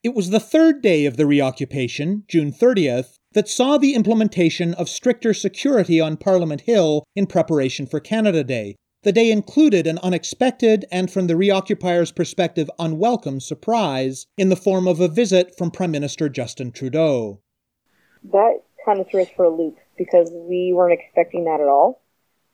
It 0.03 0.15
was 0.15 0.31
the 0.31 0.41
third 0.41 0.83
day 0.83 1.05
of 1.07 1.17
the 1.17 1.27
reoccupation, 1.27 2.25
June 2.29 2.53
30th, 2.53 3.19
that 3.33 3.49
saw 3.49 3.77
the 3.77 3.95
implementation 3.95 4.73
of 4.75 4.89
stricter 4.89 5.35
security 5.35 6.01
on 6.01 6.17
Parliament 6.17 6.63
Hill 6.63 7.05
in 7.15 7.27
preparation 7.27 7.87
for 7.87 7.99
Canada 7.99 8.45
Day, 8.45 8.77
the 9.07 9.13
day 9.13 9.31
included 9.31 9.87
an 9.87 10.01
unexpected 10.03 10.85
and, 10.91 11.09
from 11.13 11.29
the 11.29 11.37
reoccupiers' 11.37 12.11
perspective, 12.11 12.69
unwelcome 12.77 13.39
surprise 13.39 14.27
in 14.37 14.49
the 14.49 14.57
form 14.57 14.89
of 14.89 14.99
a 14.99 15.07
visit 15.07 15.57
from 15.57 15.71
Prime 15.71 15.93
Minister 15.93 16.29
Justin 16.29 16.73
Trudeau. 16.73 17.41
That 18.33 18.63
kind 18.85 18.99
of 18.99 19.09
threw 19.09 19.23
us 19.23 19.29
for 19.37 19.45
a 19.45 19.49
loop 19.49 19.77
because 19.97 20.33
we 20.33 20.73
weren't 20.75 20.99
expecting 21.01 21.45
that 21.45 21.61
at 21.61 21.69
all. 21.69 22.03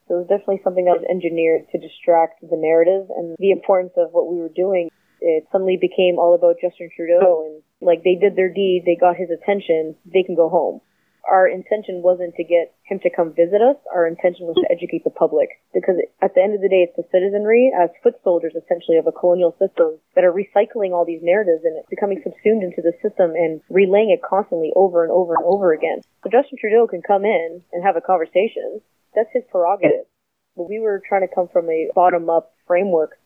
So 0.07 0.17
it 0.17 0.19
was 0.19 0.27
definitely 0.29 0.61
something 0.63 0.85
that 0.85 1.01
was 1.01 1.07
engineered 1.11 1.71
to 1.73 1.79
distract 1.79 2.43
the 2.43 2.59
narrative 2.59 3.09
and 3.17 3.35
the 3.39 3.51
importance 3.51 3.95
of 3.97 4.13
what 4.13 4.31
we 4.31 4.37
were 4.37 4.53
doing. 4.55 4.91
It 5.23 5.47
suddenly 5.53 5.79
became 5.81 6.19
all 6.19 6.35
about 6.35 6.57
Justin 6.61 6.91
Trudeau 6.95 7.47
and 7.47 7.63
like 7.81 8.05
they 8.05 8.17
did 8.17 8.37
their 8.37 8.53
deed, 8.53 8.83
they 8.85 8.97
got 9.01 9.17
his 9.17 9.31
attention, 9.31 9.97
they 10.05 10.23
can 10.23 10.35
go 10.35 10.51
home 10.51 10.83
our 11.29 11.47
intention 11.47 12.03
wasn't 12.03 12.35
to 12.35 12.45
get 12.45 12.75
him 12.85 12.99
to 13.01 13.11
come 13.11 13.33
visit 13.33 13.63
us. 13.63 13.77
Our 13.95 14.07
intention 14.07 14.47
was 14.47 14.59
to 14.59 14.71
educate 14.71 15.05
the 15.05 15.15
public 15.15 15.49
because 15.73 15.97
at 16.21 16.35
the 16.35 16.43
end 16.43 16.55
of 16.55 16.61
the 16.61 16.69
day, 16.69 16.83
it's 16.83 16.97
the 16.97 17.07
citizenry 17.15 17.71
as 17.71 17.91
foot 18.03 18.19
soldiers 18.25 18.55
essentially 18.59 18.99
of 18.99 19.07
a 19.07 19.15
colonial 19.15 19.55
system 19.59 19.99
that 20.15 20.25
are 20.25 20.35
recycling 20.35 20.91
all 20.91 21.07
these 21.07 21.23
narratives 21.23 21.63
and 21.65 21.79
it's 21.79 21.89
becoming 21.89 22.21
subsumed 22.23 22.63
into 22.63 22.83
the 22.83 22.93
system 23.01 23.33
and 23.39 23.63
relaying 23.71 24.11
it 24.11 24.23
constantly 24.23 24.73
over 24.75 25.05
and 25.05 25.13
over 25.13 25.35
and 25.35 25.45
over 25.47 25.73
again. 25.73 26.03
So 26.25 26.31
Justin 26.31 26.59
Trudeau 26.59 26.87
can 26.87 27.03
come 27.03 27.25
in 27.25 27.63
and 27.73 27.85
have 27.85 27.97
a 27.97 28.03
conversation. 28.03 28.83
That's 29.15 29.31
his 29.33 29.45
prerogative. 29.51 30.11
But 30.57 30.69
we 30.69 30.81
were 30.81 31.03
trying 31.07 31.27
to 31.27 31.35
come 31.35 31.49
from 31.49 31.71
a 31.71 31.89
bottom 31.95 32.29
up 32.29 32.53
framework 32.67 33.17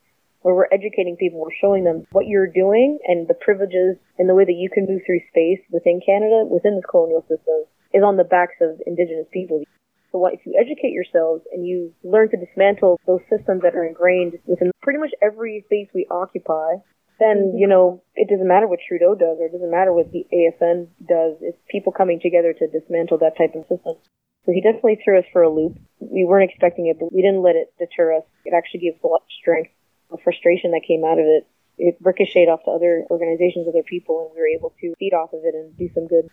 where 0.46 0.54
we're 0.54 0.70
educating 0.70 1.16
people, 1.16 1.40
we're 1.40 1.60
showing 1.60 1.82
them 1.82 2.06
what 2.12 2.28
you're 2.28 2.46
doing 2.46 3.00
and 3.08 3.26
the 3.26 3.34
privileges 3.34 3.98
and 4.16 4.28
the 4.28 4.34
way 4.34 4.44
that 4.44 4.54
you 4.54 4.70
can 4.70 4.86
move 4.86 5.02
through 5.04 5.18
space 5.26 5.58
within 5.72 5.98
Canada, 5.98 6.46
within 6.46 6.76
this 6.76 6.86
colonial 6.88 7.22
system, 7.22 7.66
is 7.96 8.04
on 8.04 8.16
the 8.16 8.28
backs 8.28 8.60
of 8.60 8.76
indigenous 8.86 9.26
people. 9.32 9.64
So 10.12 10.18
what, 10.18 10.34
if 10.34 10.40
you 10.44 10.54
educate 10.60 10.92
yourselves 10.92 11.42
and 11.52 11.66
you 11.66 11.92
learn 12.04 12.30
to 12.30 12.36
dismantle 12.36 13.00
those 13.06 13.24
systems 13.28 13.62
that 13.62 13.74
are 13.74 13.84
ingrained 13.84 14.38
within 14.46 14.70
pretty 14.82 14.98
much 15.00 15.12
every 15.22 15.64
space 15.66 15.88
we 15.94 16.06
occupy, 16.10 16.76
then, 17.18 17.52
mm-hmm. 17.52 17.58
you 17.58 17.68
know, 17.68 18.02
it 18.14 18.28
doesn't 18.28 18.46
matter 18.46 18.68
what 18.68 18.80
Trudeau 18.86 19.14
does 19.14 19.40
or 19.40 19.46
it 19.46 19.52
doesn't 19.52 19.70
matter 19.70 19.92
what 19.92 20.12
the 20.12 20.26
AFN 20.28 20.88
does. 21.08 21.40
It's 21.40 21.58
people 21.68 21.92
coming 21.92 22.20
together 22.20 22.52
to 22.52 22.68
dismantle 22.68 23.18
that 23.18 23.36
type 23.36 23.54
of 23.56 23.64
system. 23.68 23.96
So 24.44 24.52
he 24.52 24.62
definitely 24.62 25.00
threw 25.02 25.18
us 25.18 25.26
for 25.32 25.42
a 25.42 25.50
loop. 25.50 25.76
We 25.98 26.24
weren't 26.24 26.48
expecting 26.48 26.86
it, 26.86 27.00
but 27.00 27.12
we 27.12 27.20
didn't 27.20 27.42
let 27.42 27.56
it 27.56 27.74
deter 27.78 28.14
us. 28.14 28.22
It 28.44 28.54
actually 28.54 28.80
gave 28.80 28.94
us 28.94 29.02
a 29.02 29.08
lot 29.08 29.26
of 29.26 29.32
strength. 29.40 29.72
The 30.10 30.22
frustration 30.22 30.70
that 30.70 30.86
came 30.86 31.02
out 31.04 31.18
of 31.18 31.26
it, 31.26 31.48
it 31.78 31.98
ricocheted 32.00 32.48
off 32.48 32.62
to 32.64 32.70
other 32.70 33.04
organizations, 33.10 33.66
other 33.66 33.82
people, 33.82 34.22
and 34.22 34.30
we 34.30 34.40
were 34.40 34.54
able 34.54 34.72
to 34.80 34.94
feed 35.00 35.12
off 35.12 35.32
of 35.32 35.42
it 35.42 35.54
and 35.54 35.76
do 35.76 35.90
some 35.92 36.06
good. 36.06 36.30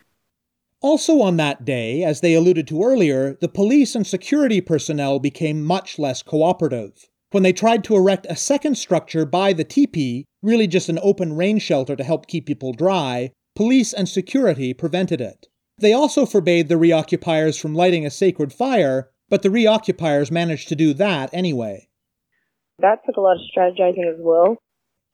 Also 0.83 1.21
on 1.21 1.37
that 1.37 1.63
day, 1.63 2.03
as 2.03 2.19
they 2.19 2.33
alluded 2.33 2.67
to 2.67 2.83
earlier, 2.83 3.37
the 3.39 3.47
police 3.47 3.95
and 3.95 4.05
security 4.05 4.59
personnel 4.59 5.17
became 5.17 5.63
much 5.63 5.97
less 5.97 6.21
cooperative. 6.21 7.07
When 7.31 7.41
they 7.41 7.53
tried 7.53 7.85
to 7.85 7.95
erect 7.95 8.27
a 8.29 8.35
second 8.35 8.75
structure 8.75 9.25
by 9.25 9.53
the 9.53 9.63
teepee, 9.63 10.25
really 10.41 10.67
just 10.67 10.89
an 10.89 10.99
open 11.01 11.37
rain 11.37 11.57
shelter 11.57 11.95
to 11.95 12.03
help 12.03 12.27
keep 12.27 12.45
people 12.45 12.73
dry, 12.73 13.31
police 13.55 13.93
and 13.93 14.09
security 14.09 14.73
prevented 14.73 15.21
it. 15.21 15.47
They 15.77 15.93
also 15.93 16.25
forbade 16.25 16.67
the 16.67 16.75
reoccupiers 16.75 17.57
from 17.57 17.73
lighting 17.73 18.05
a 18.05 18.11
sacred 18.11 18.51
fire, 18.51 19.09
but 19.29 19.41
the 19.41 19.49
reoccupiers 19.49 20.31
managed 20.31 20.67
to 20.67 20.75
do 20.75 20.93
that 20.95 21.29
anyway. 21.33 21.87
That 22.79 22.99
took 23.05 23.15
a 23.15 23.21
lot 23.21 23.37
of 23.37 23.41
strategizing 23.55 24.13
as 24.13 24.19
well. 24.19 24.57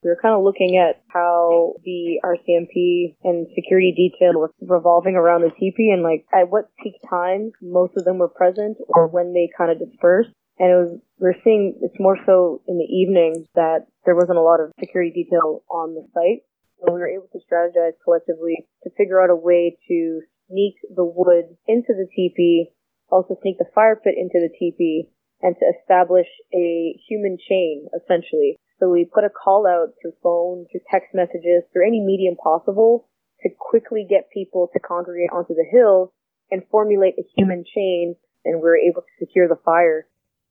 We 0.03 0.09
were 0.09 0.19
kind 0.21 0.35
of 0.35 0.43
looking 0.43 0.77
at 0.77 1.03
how 1.07 1.73
the 1.83 2.21
RCMP 2.23 3.15
and 3.23 3.47
security 3.53 3.91
detail 3.91 4.39
were 4.39 4.53
revolving 4.61 5.15
around 5.15 5.41
the 5.41 5.51
teepee 5.59 5.91
and 5.91 6.03
like 6.03 6.25
at 6.33 6.49
what 6.49 6.71
peak 6.81 6.95
times 7.09 7.51
most 7.61 7.97
of 7.97 8.05
them 8.05 8.17
were 8.17 8.29
present 8.29 8.77
or 8.87 9.07
when 9.07 9.33
they 9.33 9.49
kind 9.57 9.71
of 9.71 9.79
dispersed. 9.79 10.31
And 10.57 10.71
it 10.71 10.75
was, 10.75 10.99
we're 11.19 11.41
seeing 11.43 11.79
it's 11.81 11.99
more 11.99 12.17
so 12.25 12.61
in 12.67 12.77
the 12.77 12.87
evenings 12.87 13.47
that 13.55 13.87
there 14.05 14.15
wasn't 14.15 14.39
a 14.39 14.43
lot 14.43 14.59
of 14.59 14.71
security 14.79 15.11
detail 15.11 15.63
on 15.69 15.95
the 15.95 16.07
site. 16.13 16.43
So 16.79 16.93
we 16.93 16.99
were 16.99 17.11
able 17.11 17.27
to 17.31 17.39
strategize 17.43 17.99
collectively 18.03 18.67
to 18.83 18.89
figure 18.95 19.21
out 19.21 19.29
a 19.29 19.35
way 19.35 19.77
to 19.87 20.21
sneak 20.47 20.75
the 20.95 21.03
wood 21.03 21.55
into 21.67 21.91
the 21.91 22.07
teepee, 22.15 22.71
also 23.09 23.35
sneak 23.41 23.57
the 23.57 23.71
fire 23.75 23.95
pit 23.95 24.15
into 24.17 24.39
the 24.39 24.51
teepee, 24.57 25.11
and 25.41 25.55
to 25.55 25.65
establish 25.79 26.27
a 26.53 26.95
human 27.07 27.37
chain, 27.37 27.87
essentially, 27.95 28.59
so 28.79 28.89
we 28.89 29.05
put 29.05 29.23
a 29.23 29.29
call 29.29 29.67
out 29.67 29.93
through 30.01 30.13
phone, 30.23 30.65
through 30.71 30.81
text 30.89 31.13
messages, 31.13 31.63
through 31.71 31.87
any 31.87 31.99
medium 31.99 32.35
possible 32.35 33.07
to 33.43 33.49
quickly 33.57 34.05
get 34.09 34.31
people 34.33 34.69
to 34.73 34.79
congregate 34.79 35.31
onto 35.31 35.53
the 35.53 35.67
hill 35.69 36.13
and 36.51 36.63
formulate 36.71 37.15
a 37.19 37.27
human 37.35 37.63
chain 37.63 38.15
and 38.45 38.55
we 38.55 38.61
were 38.61 38.77
able 38.77 39.01
to 39.01 39.15
secure 39.19 39.47
the 39.47 39.59
fire. 39.63 40.07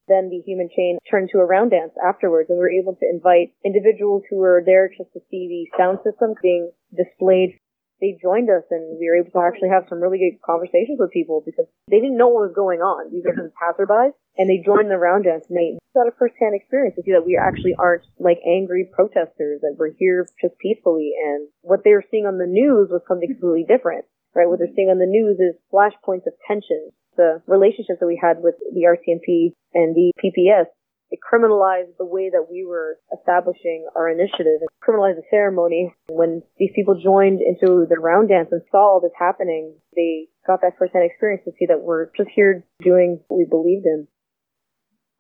Then 0.09 0.31
the 0.31 0.41
human 0.45 0.69
chain 0.75 0.99
turned 1.11 1.31
to 1.33 1.39
a 1.39 1.45
round 1.45 1.71
dance 1.71 1.93
afterwards 2.05 2.49
and 2.49 2.59
we 2.59 2.63
were 2.63 2.71
able 2.71 2.95
to 2.97 3.07
invite 3.09 3.53
individuals 3.65 4.23
who 4.31 4.37
were 4.37 4.63
there 4.65 4.89
just 4.89 5.13
to 5.13 5.21
see 5.31 5.49
the 5.49 5.77
sound 5.77 5.99
system 6.05 6.35
being 6.43 6.71
displayed 6.97 7.59
they 8.01 8.19
joined 8.23 8.49
us 8.51 8.63
and 8.71 8.99
we 8.99 9.11
were 9.11 9.19
able 9.19 9.31
to 9.31 9.43
actually 9.43 9.71
have 9.71 9.87
some 9.89 10.01
really 10.01 10.19
good 10.19 10.39
conversations 10.43 10.99
with 10.99 11.11
people 11.11 11.43
because 11.45 11.67
they 11.91 11.99
didn't 11.99 12.17
know 12.17 12.29
what 12.29 12.47
was 12.47 12.55
going 12.55 12.79
on. 12.81 13.11
These 13.11 13.27
are 13.27 13.35
just 13.35 13.55
passerbys 13.59 14.15
and 14.37 14.49
they 14.49 14.63
joined 14.65 14.91
the 14.91 14.99
round 14.99 15.25
dance 15.25 15.47
and 15.51 15.59
they 15.59 15.78
got 15.95 16.09
a 16.09 16.15
first-hand 16.19 16.55
experience 16.55 16.97
to 16.97 17.03
see 17.03 17.13
that 17.13 17.27
we 17.27 17.39
actually 17.39 17.75
aren't 17.79 18.05
like 18.19 18.39
angry 18.47 18.89
protesters, 18.93 19.61
that 19.63 19.77
we're 19.79 19.97
here 19.99 20.27
just 20.41 20.59
peacefully 20.59 21.13
and 21.17 21.49
what 21.63 21.85
they 21.85 21.93
were 21.93 22.05
seeing 22.11 22.27
on 22.27 22.39
the 22.39 22.47
news 22.47 22.89
was 22.91 23.03
something 23.09 23.29
completely 23.29 23.65
different, 23.67 24.05
right? 24.35 24.49
What 24.49 24.59
they're 24.59 24.75
seeing 24.75 24.91
on 24.91 24.99
the 24.99 25.09
news 25.09 25.39
is 25.41 25.57
flashpoints 25.73 26.27
of 26.27 26.35
tension. 26.47 26.91
The 27.17 27.43
relationships 27.47 27.99
that 27.99 28.07
we 28.07 28.21
had 28.21 28.39
with 28.43 28.55
the 28.73 28.87
RCMP 28.87 29.57
and 29.75 29.95
the 29.97 30.13
PPS 30.23 30.71
it 31.11 31.21
criminalized 31.25 31.97
the 31.97 32.05
way 32.05 32.31
that 32.31 32.47
we 32.51 32.65
were 32.65 32.99
establishing 33.17 33.89
our 33.97 34.09
initiative. 34.11 34.61
It 34.61 34.69
criminalized 34.85 35.17
the 35.17 35.23
ceremony. 35.31 35.95
When 36.09 36.43
these 36.59 36.71
people 36.75 37.01
joined 37.01 37.41
into 37.41 37.87
the 37.89 37.99
round 37.99 38.29
dance 38.29 38.49
and 38.53 38.63
saw 38.71 38.93
all 38.93 39.01
this 39.01 39.17
happening, 39.19 39.75
they 39.97 40.29
got 40.47 40.61
that 40.61 40.77
firsthand 40.79 41.05
experience 41.05 41.45
to 41.45 41.53
see 41.59 41.67
that 41.67 41.81
we're 41.81 42.11
just 42.17 42.31
here 42.35 42.65
doing 42.83 43.21
what 43.29 43.39
we 43.39 43.47
believed 43.49 43.87
in. 43.87 44.07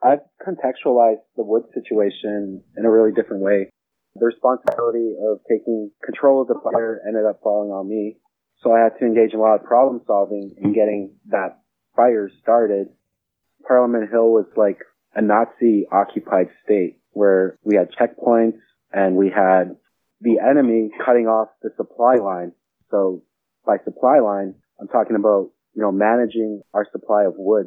I've 0.02 0.20
contextualized 0.46 1.24
the 1.36 1.42
wood 1.42 1.64
situation 1.74 2.62
in 2.76 2.84
a 2.84 2.90
really 2.90 3.12
different 3.12 3.42
way. 3.42 3.70
The 4.14 4.26
responsibility 4.26 5.14
of 5.20 5.40
taking 5.48 5.90
control 6.04 6.42
of 6.42 6.48
the 6.48 6.60
fire 6.62 7.00
ended 7.06 7.24
up 7.24 7.40
falling 7.42 7.70
on 7.70 7.88
me. 7.88 8.18
So 8.62 8.72
I 8.72 8.80
had 8.80 8.98
to 8.98 9.06
engage 9.06 9.32
in 9.32 9.38
a 9.38 9.42
lot 9.42 9.60
of 9.60 9.64
problem 9.64 10.00
solving 10.06 10.54
in 10.56 10.72
getting 10.72 11.14
that 11.30 11.60
fire 11.94 12.30
started. 12.42 12.88
Parliament 13.66 14.10
Hill 14.10 14.30
was 14.30 14.46
like 14.56 14.78
a 15.14 15.22
Nazi 15.22 15.86
occupied 15.90 16.48
state 16.64 17.00
where 17.10 17.58
we 17.64 17.76
had 17.76 17.88
checkpoints 17.90 18.58
and 18.92 19.16
we 19.16 19.30
had 19.30 19.76
the 20.20 20.38
enemy 20.38 20.90
cutting 21.04 21.26
off 21.26 21.48
the 21.62 21.70
supply 21.76 22.16
line. 22.16 22.52
So 22.90 23.22
by 23.66 23.76
supply 23.84 24.20
line, 24.20 24.54
I'm 24.80 24.88
talking 24.88 25.16
about, 25.16 25.50
you 25.74 25.82
know, 25.82 25.92
managing 25.92 26.62
our 26.72 26.86
supply 26.90 27.24
of 27.24 27.34
wood. 27.36 27.66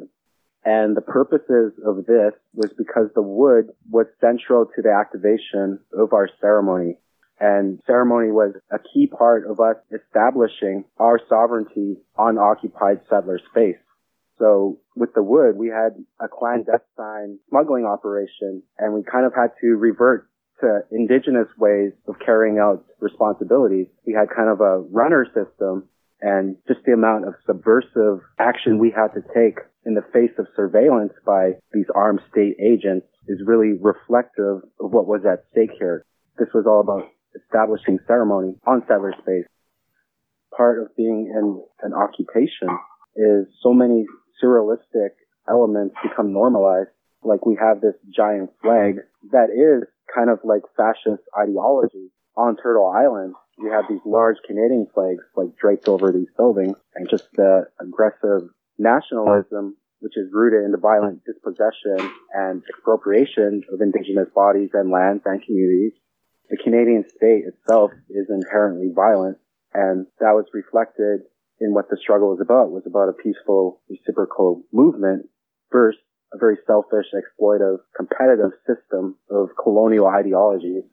And 0.64 0.96
the 0.96 1.02
purposes 1.02 1.72
of 1.84 2.06
this 2.06 2.34
was 2.54 2.70
because 2.78 3.08
the 3.14 3.22
wood 3.22 3.70
was 3.90 4.06
central 4.20 4.66
to 4.66 4.82
the 4.82 4.92
activation 4.92 5.80
of 5.92 6.12
our 6.12 6.28
ceremony. 6.40 6.98
And 7.40 7.80
ceremony 7.86 8.30
was 8.30 8.54
a 8.70 8.78
key 8.78 9.08
part 9.08 9.50
of 9.50 9.58
us 9.58 9.76
establishing 9.90 10.84
our 10.98 11.18
sovereignty 11.28 11.96
on 12.16 12.38
occupied 12.38 13.00
settler 13.10 13.40
space. 13.50 13.82
So 14.38 14.78
with 14.94 15.12
the 15.14 15.22
wood, 15.22 15.56
we 15.56 15.68
had 15.68 15.94
a 16.20 16.28
clandestine 16.28 17.38
smuggling 17.48 17.84
operation 17.84 18.62
and 18.78 18.94
we 18.94 19.02
kind 19.02 19.26
of 19.26 19.34
had 19.34 19.50
to 19.60 19.76
revert 19.76 20.28
to 20.60 20.80
indigenous 20.92 21.48
ways 21.58 21.92
of 22.06 22.14
carrying 22.24 22.58
out 22.58 22.84
responsibilities. 23.00 23.88
We 24.06 24.12
had 24.12 24.28
kind 24.34 24.48
of 24.48 24.60
a 24.60 24.78
runner 24.78 25.26
system 25.26 25.88
and 26.22 26.56
just 26.68 26.80
the 26.86 26.92
amount 26.92 27.26
of 27.26 27.34
subversive 27.46 28.20
action 28.38 28.78
we 28.78 28.90
had 28.94 29.08
to 29.08 29.20
take 29.34 29.58
in 29.84 29.94
the 29.94 30.06
face 30.12 30.30
of 30.38 30.46
surveillance 30.54 31.12
by 31.26 31.50
these 31.72 31.86
armed 31.94 32.20
state 32.30 32.56
agents 32.62 33.06
is 33.26 33.42
really 33.44 33.72
reflective 33.80 34.62
of 34.80 34.92
what 34.92 35.06
was 35.06 35.22
at 35.26 35.44
stake 35.50 35.72
here. 35.78 36.04
This 36.38 36.48
was 36.54 36.64
all 36.66 36.80
about 36.80 37.10
establishing 37.34 37.98
ceremony 38.06 38.54
on 38.66 38.82
settler 38.86 39.14
space. 39.22 39.46
Part 40.56 40.80
of 40.80 40.94
being 40.96 41.32
in 41.34 41.62
an 41.82 41.92
occupation 41.92 42.68
is 43.16 43.46
so 43.62 43.72
many 43.72 44.06
surrealistic 44.42 45.18
elements 45.48 45.94
become 46.02 46.32
normalized. 46.32 46.90
Like 47.24 47.44
we 47.46 47.58
have 47.60 47.80
this 47.80 47.94
giant 48.14 48.50
flag 48.62 48.98
that 49.32 49.50
is 49.50 49.88
kind 50.14 50.30
of 50.30 50.38
like 50.44 50.62
fascist 50.76 51.22
ideology 51.36 52.10
on 52.36 52.56
Turtle 52.56 52.86
Island. 52.86 53.34
You 53.58 53.70
have 53.72 53.84
these 53.88 54.00
large 54.04 54.36
Canadian 54.46 54.86
flags 54.94 55.24
like 55.36 55.56
draped 55.56 55.88
over 55.88 56.10
these 56.10 56.30
buildings 56.36 56.76
and 56.94 57.08
just 57.08 57.30
the 57.32 57.66
aggressive 57.80 58.48
nationalism 58.78 59.76
which 60.00 60.16
is 60.16 60.32
rooted 60.32 60.64
in 60.64 60.72
the 60.72 60.78
violent 60.78 61.22
dispossession 61.24 62.10
and 62.34 62.62
expropriation 62.68 63.62
of 63.72 63.80
indigenous 63.80 64.28
bodies 64.34 64.70
and 64.74 64.90
lands 64.90 65.22
and 65.24 65.40
communities. 65.44 65.92
The 66.50 66.56
Canadian 66.56 67.04
state 67.08 67.44
itself 67.46 67.92
is 68.10 68.26
inherently 68.28 68.90
violent 68.92 69.38
and 69.72 70.06
that 70.18 70.34
was 70.34 70.46
reflected 70.52 71.20
in 71.60 71.72
what 71.72 71.88
the 71.88 71.96
struggle 71.96 72.30
was 72.30 72.40
about, 72.40 72.72
was 72.72 72.82
about 72.86 73.08
a 73.08 73.12
peaceful 73.12 73.80
reciprocal 73.88 74.64
movement 74.72 75.28
versus 75.70 76.00
a 76.34 76.38
very 76.38 76.56
selfish, 76.66 77.06
exploitive, 77.14 77.78
competitive 77.96 78.50
system 78.66 79.16
of 79.30 79.50
colonial 79.62 80.06
ideologies. 80.06 80.84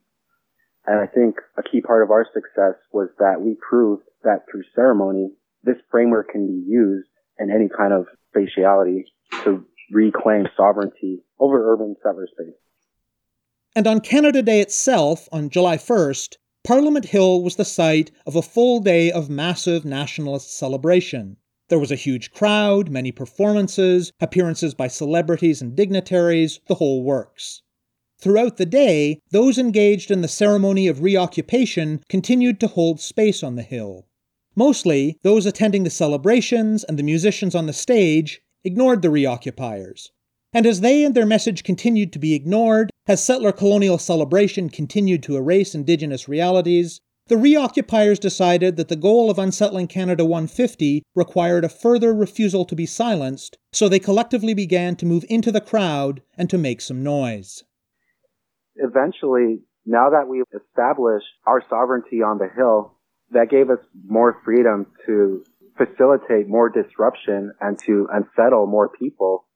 And 0.89 0.99
I 0.99 1.05
think 1.05 1.35
a 1.55 1.61
key 1.61 1.81
part 1.81 2.01
of 2.01 2.09
our 2.09 2.25
success 2.33 2.73
was 2.91 3.09
that 3.19 3.41
we 3.41 3.55
proved 3.61 4.01
that 4.23 4.45
through 4.49 4.63
ceremony, 4.75 5.29
this 5.63 5.75
framework 5.91 6.31
can 6.31 6.47
be 6.47 6.65
used 6.67 7.07
in 7.37 7.51
any 7.51 7.69
kind 7.69 7.93
of 7.93 8.07
spatiality 8.35 9.03
to 9.43 9.63
reclaim 9.91 10.47
sovereignty 10.57 11.19
over 11.39 11.73
urban 11.73 11.95
settler 12.01 12.25
space. 12.25 12.55
And 13.75 13.85
on 13.85 13.99
Canada 13.99 14.41
Day 14.41 14.61
itself, 14.61 15.29
on 15.31 15.51
July 15.51 15.77
1st, 15.77 16.37
Parliament 16.63 17.05
Hill 17.05 17.43
was 17.43 17.55
the 17.55 17.65
site 17.65 18.09
of 18.25 18.35
a 18.35 18.41
full 18.41 18.79
day 18.79 19.11
of 19.11 19.29
massive 19.29 19.85
nationalist 19.85 20.57
celebration. 20.57 21.37
There 21.67 21.77
was 21.77 21.91
a 21.91 21.95
huge 21.95 22.31
crowd, 22.31 22.89
many 22.89 23.11
performances, 23.11 24.11
appearances 24.19 24.73
by 24.73 24.87
celebrities 24.87 25.61
and 25.61 25.75
dignitaries, 25.75 26.59
the 26.67 26.73
whole 26.73 27.03
works. 27.03 27.61
Throughout 28.21 28.57
the 28.57 28.65
day, 28.65 29.21
those 29.31 29.57
engaged 29.57 30.11
in 30.11 30.19
the 30.19 30.27
ceremony 30.27 30.87
of 30.87 31.01
reoccupation 31.01 32.01
continued 32.09 32.59
to 32.59 32.67
hold 32.67 32.99
space 32.99 33.43
on 33.43 33.55
the 33.55 33.61
hill. 33.61 34.07
Mostly, 34.57 35.17
those 35.21 35.45
attending 35.45 35.85
the 35.85 35.89
celebrations 35.89 36.83
and 36.83 36.99
the 36.99 37.03
musicians 37.03 37.55
on 37.55 37.65
the 37.65 37.71
stage 37.71 38.41
ignored 38.65 39.01
the 39.01 39.07
reoccupiers. 39.07 40.09
And 40.51 40.65
as 40.65 40.81
they 40.81 41.05
and 41.05 41.15
their 41.15 41.25
message 41.25 41.63
continued 41.63 42.11
to 42.11 42.19
be 42.19 42.33
ignored, 42.33 42.89
as 43.07 43.23
settler 43.23 43.53
colonial 43.53 43.97
celebration 43.97 44.69
continued 44.69 45.23
to 45.23 45.37
erase 45.37 45.73
Indigenous 45.73 46.27
realities, 46.27 46.99
the 47.27 47.35
reoccupiers 47.35 48.19
decided 48.19 48.75
that 48.75 48.89
the 48.89 48.97
goal 48.97 49.29
of 49.29 49.39
unsettling 49.39 49.87
Canada 49.87 50.25
150 50.25 51.03
required 51.15 51.63
a 51.63 51.69
further 51.69 52.13
refusal 52.13 52.65
to 52.65 52.75
be 52.75 52.85
silenced, 52.85 53.57
so 53.71 53.87
they 53.87 53.99
collectively 53.99 54.53
began 54.53 54.97
to 54.97 55.05
move 55.05 55.23
into 55.29 55.53
the 55.53 55.61
crowd 55.61 56.21
and 56.37 56.49
to 56.49 56.57
make 56.57 56.81
some 56.81 57.01
noise. 57.01 57.63
Eventually, 58.81 59.61
now 59.85 60.09
that 60.11 60.27
we've 60.27 60.43
established 60.55 61.27
our 61.45 61.61
sovereignty 61.69 62.21
on 62.21 62.37
the 62.37 62.47
Hill, 62.47 62.95
that 63.31 63.49
gave 63.49 63.69
us 63.69 63.79
more 64.07 64.41
freedom 64.43 64.87
to 65.05 65.43
facilitate 65.77 66.47
more 66.47 66.69
disruption 66.69 67.53
and 67.61 67.79
to 67.85 68.07
unsettle 68.11 68.67
more 68.67 68.89
people. 68.89 69.47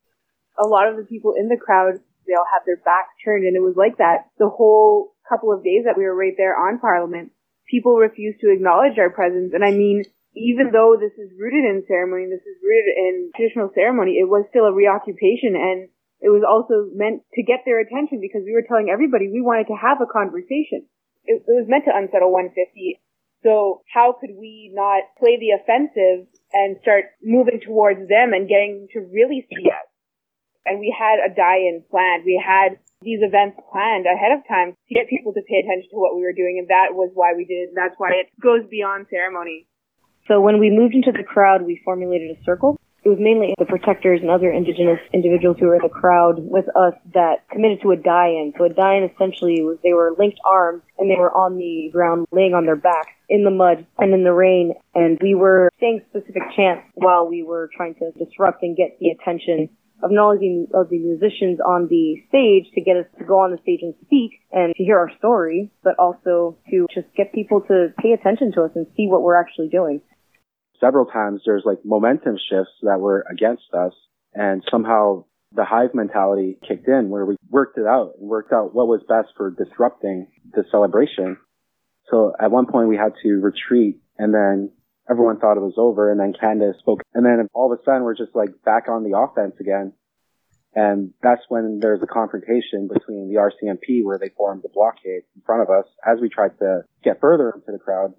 A 0.57 0.67
lot 0.67 0.87
of 0.87 0.95
the 0.95 1.03
people 1.03 1.33
in 1.37 1.49
the 1.49 1.59
crowd, 1.59 1.99
they 2.25 2.33
all 2.33 2.47
have 2.53 2.63
their 2.65 2.77
backs 2.77 3.11
turned 3.23 3.43
and 3.43 3.57
it 3.57 3.65
was 3.65 3.75
like 3.75 3.97
that 3.97 4.31
the 4.39 4.47
whole 4.47 5.13
couple 5.27 5.51
of 5.51 5.63
days 5.63 5.83
that 5.85 5.97
we 5.97 6.05
were 6.05 6.15
right 6.15 6.37
there 6.37 6.55
on 6.55 6.79
Parliament. 6.79 7.31
People 7.69 7.97
refused 7.97 8.39
to 8.41 8.51
acknowledge 8.53 8.97
our 8.97 9.09
presence 9.09 9.51
and 9.53 9.65
I 9.65 9.71
mean, 9.71 10.03
even 10.35 10.71
though 10.71 10.95
this 10.95 11.13
is 11.19 11.35
rooted 11.37 11.65
in 11.65 11.83
ceremony, 11.87 12.25
this 12.25 12.45
is 12.45 12.57
rooted 12.63 12.95
in 12.97 13.31
traditional 13.35 13.69
ceremony, 13.75 14.17
it 14.17 14.29
was 14.29 14.45
still 14.49 14.65
a 14.65 14.73
reoccupation 14.73 15.57
and 15.57 15.89
it 16.23 16.31
was 16.31 16.47
also 16.47 16.87
meant 16.95 17.27
to 17.35 17.43
get 17.43 17.67
their 17.67 17.83
attention 17.83 18.23
because 18.23 18.47
we 18.47 18.55
were 18.55 18.63
telling 18.63 18.87
everybody 18.87 19.27
we 19.27 19.43
wanted 19.43 19.67
to 19.67 19.75
have 19.75 19.99
a 19.99 20.07
conversation. 20.07 20.87
It, 21.27 21.43
it 21.43 21.55
was 21.59 21.67
meant 21.67 21.83
to 21.85 21.93
unsettle 21.93 22.31
150 22.31 23.03
so 23.43 23.83
how 23.93 24.15
could 24.19 24.31
we 24.39 24.71
not 24.73 25.03
play 25.19 25.37
the 25.37 25.51
offensive 25.59 26.27
and 26.53 26.79
start 26.81 27.11
moving 27.21 27.59
towards 27.59 28.07
them 28.07 28.31
and 28.31 28.47
getting 28.47 28.87
to 28.93 29.01
really 29.11 29.45
see 29.51 29.67
us? 29.67 29.87
And 30.65 30.79
we 30.79 30.95
had 30.97 31.19
a 31.19 31.35
die-in 31.35 31.83
planned. 31.91 32.23
We 32.25 32.39
had 32.39 32.79
these 33.03 33.19
events 33.19 33.59
planned 33.69 34.07
ahead 34.07 34.31
of 34.31 34.47
time 34.47 34.79
to 34.87 34.95
get 34.95 35.11
people 35.11 35.33
to 35.35 35.43
pay 35.43 35.59
attention 35.59 35.91
to 35.91 35.99
what 35.99 36.15
we 36.15 36.23
were 36.23 36.31
doing. 36.31 36.55
And 36.57 36.71
that 36.71 36.95
was 36.95 37.11
why 37.13 37.35
we 37.35 37.43
did 37.43 37.67
it. 37.67 37.69
That's 37.75 37.95
why 37.99 38.15
it 38.15 38.31
goes 38.39 38.63
beyond 38.71 39.07
ceremony. 39.11 39.67
So 40.31 40.39
when 40.39 40.57
we 40.57 40.71
moved 40.71 40.95
into 40.95 41.11
the 41.11 41.27
crowd, 41.27 41.63
we 41.67 41.81
formulated 41.83 42.31
a 42.31 42.43
circle 42.45 42.79
it 43.03 43.09
was 43.09 43.19
mainly 43.19 43.53
the 43.59 43.65
protectors 43.65 44.21
and 44.21 44.29
other 44.29 44.51
indigenous 44.51 44.99
individuals 45.13 45.57
who 45.59 45.67
were 45.67 45.75
in 45.75 45.81
the 45.83 45.89
crowd 45.89 46.39
with 46.39 46.65
us 46.75 46.93
that 47.13 47.47
committed 47.51 47.81
to 47.81 47.91
a 47.91 47.97
die-in. 47.97 48.53
So 48.57 48.63
a 48.63 48.69
die-in 48.69 49.09
essentially 49.11 49.61
was 49.61 49.77
they 49.83 49.93
were 49.93 50.15
linked 50.17 50.39
arms 50.45 50.83
and 50.97 51.11
they 51.11 51.19
were 51.19 51.31
on 51.35 51.57
the 51.57 51.89
ground 51.91 52.27
laying 52.31 52.53
on 52.53 52.65
their 52.65 52.77
backs 52.77 53.11
in 53.27 53.43
the 53.43 53.51
mud 53.51 53.85
and 53.99 54.13
in 54.13 54.23
the 54.23 54.33
rain 54.33 54.73
and 54.95 55.19
we 55.21 55.35
were 55.35 55.69
saying 55.79 56.01
specific 56.09 56.43
chants 56.55 56.83
while 56.95 57.27
we 57.27 57.43
were 57.43 57.69
trying 57.75 57.95
to 57.95 58.11
disrupt 58.23 58.63
and 58.63 58.77
get 58.77 58.97
the 58.99 59.09
attention 59.09 59.69
of 60.01 60.11
not 60.11 60.35
only 60.35 60.67
of 60.73 60.89
the 60.89 60.99
musicians 60.99 61.59
on 61.65 61.87
the 61.87 62.21
stage 62.27 62.67
to 62.75 62.81
get 62.81 62.97
us 62.97 63.05
to 63.17 63.23
go 63.23 63.39
on 63.39 63.51
the 63.51 63.57
stage 63.63 63.79
and 63.81 63.95
speak 64.05 64.31
and 64.51 64.75
to 64.75 64.83
hear 64.83 64.99
our 64.99 65.09
story, 65.17 65.71
but 65.81 65.97
also 65.97 66.57
to 66.69 66.85
just 66.93 67.07
get 67.15 67.31
people 67.33 67.61
to 67.61 67.87
pay 68.01 68.11
attention 68.11 68.51
to 68.51 68.63
us 68.63 68.71
and 68.75 68.85
see 68.97 69.07
what 69.07 69.21
we're 69.21 69.39
actually 69.39 69.69
doing 69.69 70.01
several 70.83 71.05
times 71.05 71.41
there's 71.45 71.63
like 71.65 71.79
momentum 71.85 72.35
shifts 72.49 72.73
that 72.81 72.99
were 72.99 73.25
against 73.31 73.63
us 73.73 73.93
and 74.33 74.63
somehow 74.69 75.23
the 75.55 75.63
hive 75.63 75.93
mentality 75.93 76.57
kicked 76.67 76.87
in 76.87 77.09
where 77.09 77.25
we 77.25 77.35
worked 77.49 77.77
it 77.77 77.85
out 77.85 78.13
and 78.19 78.27
worked 78.27 78.51
out 78.51 78.73
what 78.73 78.87
was 78.87 79.01
best 79.07 79.29
for 79.37 79.51
disrupting 79.51 80.27
the 80.51 80.63
celebration. 80.71 81.37
So 82.09 82.33
at 82.39 82.51
one 82.51 82.65
point 82.65 82.89
we 82.89 82.97
had 82.97 83.13
to 83.23 83.29
retreat 83.39 84.01
and 84.17 84.33
then 84.33 84.71
everyone 85.09 85.39
thought 85.39 85.57
it 85.57 85.61
was 85.61 85.75
over 85.77 86.11
and 86.11 86.19
then 86.19 86.33
Candace 86.39 86.79
spoke 86.79 87.01
and 87.13 87.25
then 87.25 87.47
all 87.53 87.71
of 87.71 87.79
a 87.79 87.83
sudden 87.83 88.03
we're 88.03 88.17
just 88.17 88.35
like 88.35 88.49
back 88.65 88.89
on 88.89 89.03
the 89.03 89.17
offense 89.17 89.55
again. 89.59 89.93
And 90.75 91.13
that's 91.21 91.43
when 91.49 91.79
there's 91.79 92.01
a 92.01 92.07
confrontation 92.07 92.89
between 92.91 93.31
the 93.31 93.39
RCMP 93.39 94.03
where 94.03 94.17
they 94.17 94.29
formed 94.35 94.63
the 94.63 94.69
blockade 94.73 95.21
in 95.35 95.41
front 95.45 95.61
of 95.61 95.69
us 95.69 95.85
as 96.03 96.19
we 96.19 96.29
tried 96.29 96.57
to 96.59 96.81
get 97.03 97.21
further 97.21 97.51
into 97.51 97.71
the 97.71 97.77
crowd 97.77 98.15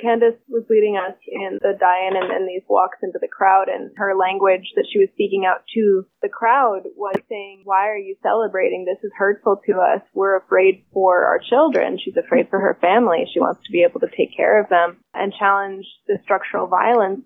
Candace 0.00 0.40
was 0.48 0.64
leading 0.68 0.96
us 0.96 1.14
in 1.28 1.58
the 1.62 1.76
die-in 1.78 2.16
and, 2.16 2.30
and 2.32 2.48
these 2.48 2.64
walks 2.68 2.98
into 3.02 3.18
the 3.20 3.28
crowd, 3.28 3.68
and 3.68 3.92
her 3.96 4.16
language 4.16 4.72
that 4.74 4.86
she 4.90 4.98
was 4.98 5.08
speaking 5.12 5.44
out 5.46 5.62
to 5.74 6.06
the 6.20 6.28
crowd 6.28 6.82
was 6.96 7.14
saying, 7.28 7.62
"Why 7.64 7.88
are 7.88 7.96
you 7.96 8.16
celebrating? 8.22 8.84
This 8.84 9.02
is 9.04 9.12
hurtful 9.16 9.60
to 9.66 9.78
us. 9.78 10.02
We're 10.12 10.36
afraid 10.36 10.84
for 10.92 11.24
our 11.26 11.38
children. 11.38 11.98
She's 11.98 12.16
afraid 12.16 12.48
for 12.50 12.58
her 12.58 12.76
family. 12.80 13.26
She 13.32 13.40
wants 13.40 13.62
to 13.64 13.72
be 13.72 13.84
able 13.84 14.00
to 14.00 14.10
take 14.16 14.36
care 14.36 14.60
of 14.60 14.68
them 14.68 14.98
and 15.14 15.32
challenge 15.32 15.86
the 16.08 16.18
structural 16.22 16.66
violence." 16.66 17.22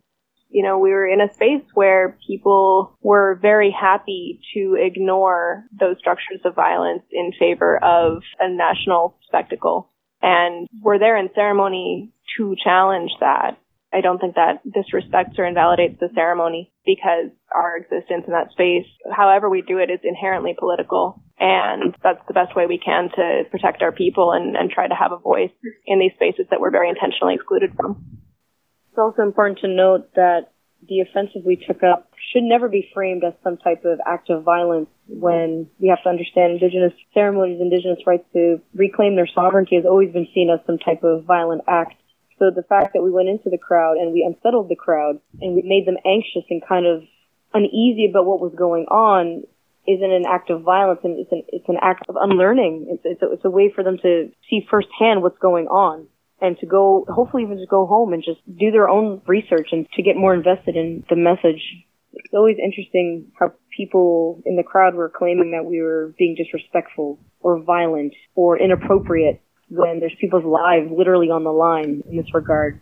You 0.51 0.63
know, 0.63 0.79
we 0.79 0.93
were 0.93 1.07
in 1.07 1.21
a 1.21 1.33
space 1.35 1.65
where 1.75 2.17
people 2.27 2.97
were 3.03 3.39
very 3.41 3.71
happy 3.71 4.41
to 4.55 4.79
ignore 4.81 5.65
those 5.79 5.99
structures 5.99 6.41
of 6.47 6.55
violence 6.55 7.03
in 7.13 7.33
favor 7.39 7.77
of 7.85 8.23
a 8.41 8.49
national 8.49 9.19
spectacle. 9.27 9.91
And 10.23 10.69
we're 10.83 10.99
there 10.99 11.17
in 11.17 11.31
ceremony 11.35 12.13
to 12.37 12.55
challenge 12.63 13.11
that. 13.21 13.59
I 13.93 14.03
don't 14.03 14.19
think 14.19 14.35
that 14.35 14.61
disrespects 14.67 15.39
or 15.39 15.47
invalidates 15.47 15.99
the 15.99 16.11
ceremony 16.15 16.71
because 16.85 17.31
our 17.55 17.77
existence 17.77 18.25
in 18.27 18.35
that 18.35 18.51
space, 18.53 18.87
however 19.11 19.49
we 19.49 19.63
do 19.63 19.79
it, 19.79 19.91
is 19.91 20.01
inherently 20.05 20.55
political. 20.59 21.23
And 21.41 21.97
that's 22.03 22.21
the 22.27 22.35
best 22.35 22.55
way 22.55 22.67
we 22.67 22.79
can 22.79 23.09
to 23.17 23.45
protect 23.51 23.81
our 23.81 23.93
people 23.93 24.33
and, 24.33 24.57
and 24.57 24.71
try 24.71 24.89
to 24.89 24.95
have 24.95 25.13
a 25.13 25.17
voice 25.17 25.53
in 25.87 26.01
these 26.01 26.13
spaces 26.15 26.47
that 26.51 26.61
we're 26.61 26.71
very 26.71 26.91
intentionally 26.91 27.35
excluded 27.35 27.71
from. 27.77 28.19
It's 28.91 28.99
also 28.99 29.23
important 29.23 29.61
to 29.61 29.69
note 29.69 30.15
that 30.17 30.53
the 30.87 31.01
offensive 31.01 31.43
we 31.45 31.57
took 31.57 31.83
up 31.83 32.11
should 32.33 32.43
never 32.43 32.69
be 32.69 32.89
framed 32.95 33.25
as 33.25 33.33
some 33.43 33.57
type 33.57 33.85
of 33.85 34.01
act 34.07 34.31
of 34.31 34.43
violence 34.43 34.89
when 35.09 35.69
we 35.79 35.89
have 35.89 36.03
to 36.03 36.09
understand 36.09 36.53
indigenous 36.53 36.93
ceremonies, 37.15 37.61
indigenous 37.61 37.99
rights 38.07 38.25
to 38.33 38.61
reclaim 38.75 39.17
their 39.17 39.29
sovereignty 39.35 39.77
has 39.77 39.85
always 39.85 40.13
been 40.13 40.29
seen 40.35 40.51
as 40.51 40.65
some 40.67 40.79
type 40.79 41.03
of 41.03 41.25
violent 41.25 41.63
act. 41.67 41.95
So 42.39 42.51
the 42.55 42.63
fact 42.63 42.93
that 42.95 43.03
we 43.03 43.11
went 43.11 43.29
into 43.29 43.51
the 43.51 43.59
crowd 43.59 43.97
and 43.97 44.13
we 44.13 44.23
unsettled 44.23 44.69
the 44.69 44.77
crowd 44.77 45.21
and 45.41 45.55
we 45.55 45.63
made 45.63 45.87
them 45.87 45.97
anxious 46.07 46.45
and 46.51 46.63
kind 46.67 46.87
of 46.87 47.03
uneasy 47.55 48.07
about 48.09 48.27
what 48.27 48.41
was 48.41 48.53
going 48.57 48.85
on 48.87 49.43
isn't 49.89 50.13
an 50.13 50.25
act 50.29 50.51
of 50.51 50.63
violence 50.63 51.01
and 51.03 51.19
it's 51.19 51.33
an, 51.33 51.43
it's 51.49 51.69
an 51.69 51.79
act 51.81 52.05
of 52.09 52.17
unlearning. 52.21 52.87
It's, 52.91 53.03
it's, 53.05 53.23
a, 53.23 53.33
it's 53.33 53.45
a 53.45 53.51
way 53.51 53.73
for 53.75 53.83
them 53.83 53.97
to 54.03 54.31
see 54.49 54.67
firsthand 54.71 55.23
what's 55.23 55.39
going 55.39 55.67
on 55.67 56.07
and 56.41 56.59
to 56.59 56.67
go, 56.67 57.05
hopefully 57.09 57.43
even 57.43 57.59
just 57.59 57.71
go 57.71 57.87
home 57.87 58.13
and 58.13 58.23
just 58.23 58.41
do 58.59 58.71
their 58.71 58.89
own 58.89 59.21
research 59.27 59.69
and 59.73 59.87
to 59.95 60.03
get 60.03 60.17
more 60.17 60.35
invested 60.35 60.77
in 60.77 61.05
the 61.11 61.17
message. 61.17 61.63
It's 62.13 62.35
always 62.35 62.57
interesting 62.63 63.31
how 63.39 63.53
people 63.77 64.43
in 64.47 64.57
the 64.57 64.63
crowd 64.63 64.95
were 64.95 65.13
claiming 65.15 65.53
that 65.53 65.69
we 65.69 65.81
were 65.81 66.15
being 66.19 66.35
disrespectful 66.37 67.19
or 67.41 67.63
violent 67.63 68.15
or 68.35 68.59
inappropriate 68.59 69.41
when 69.69 70.01
there's 70.01 70.15
people's 70.21 70.45
lives 70.45 70.91
literally 70.91 71.29
on 71.29 71.45
the 71.45 71.51
line 71.51 72.03
in 72.09 72.17
this 72.17 72.33
regard. 72.33 72.81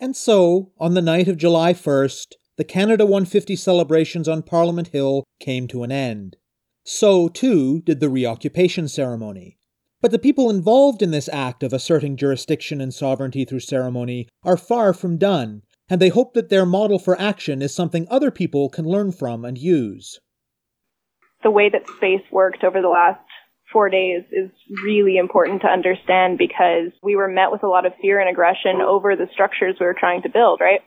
And 0.00 0.16
so, 0.16 0.72
on 0.78 0.94
the 0.94 1.02
night 1.02 1.28
of 1.28 1.36
July 1.36 1.72
1st, 1.72 2.34
the 2.56 2.64
Canada 2.64 3.04
150 3.04 3.56
celebrations 3.56 4.28
on 4.28 4.42
Parliament 4.42 4.88
Hill 4.88 5.24
came 5.40 5.68
to 5.68 5.82
an 5.82 5.92
end. 5.92 6.36
So, 6.84 7.28
too, 7.28 7.80
did 7.82 8.00
the 8.00 8.08
reoccupation 8.08 8.88
ceremony. 8.88 9.58
But 10.00 10.12
the 10.12 10.18
people 10.18 10.48
involved 10.48 11.02
in 11.02 11.10
this 11.10 11.28
act 11.32 11.62
of 11.64 11.72
asserting 11.72 12.16
jurisdiction 12.16 12.80
and 12.80 12.94
sovereignty 12.94 13.44
through 13.44 13.60
ceremony 13.60 14.28
are 14.44 14.56
far 14.56 14.92
from 14.92 15.18
done, 15.18 15.62
and 15.90 16.00
they 16.00 16.08
hope 16.08 16.34
that 16.34 16.50
their 16.50 16.64
model 16.64 17.00
for 17.00 17.20
action 17.20 17.62
is 17.62 17.74
something 17.74 18.06
other 18.08 18.30
people 18.30 18.68
can 18.68 18.84
learn 18.84 19.10
from 19.10 19.44
and 19.44 19.58
use. 19.58 20.20
The 21.42 21.50
way 21.50 21.68
that 21.70 21.88
space 21.96 22.22
worked 22.30 22.62
over 22.62 22.80
the 22.80 22.88
last 22.88 23.20
four 23.72 23.90
days 23.90 24.22
is 24.30 24.50
really 24.84 25.16
important 25.18 25.62
to 25.62 25.68
understand 25.68 26.38
because 26.38 26.92
we 27.02 27.16
were 27.16 27.28
met 27.28 27.50
with 27.50 27.64
a 27.64 27.68
lot 27.68 27.84
of 27.84 27.92
fear 28.00 28.20
and 28.20 28.30
aggression 28.30 28.80
over 28.80 29.16
the 29.16 29.28
structures 29.32 29.76
we 29.80 29.86
were 29.86 29.96
trying 29.98 30.22
to 30.22 30.28
build, 30.28 30.60
right? 30.60 30.80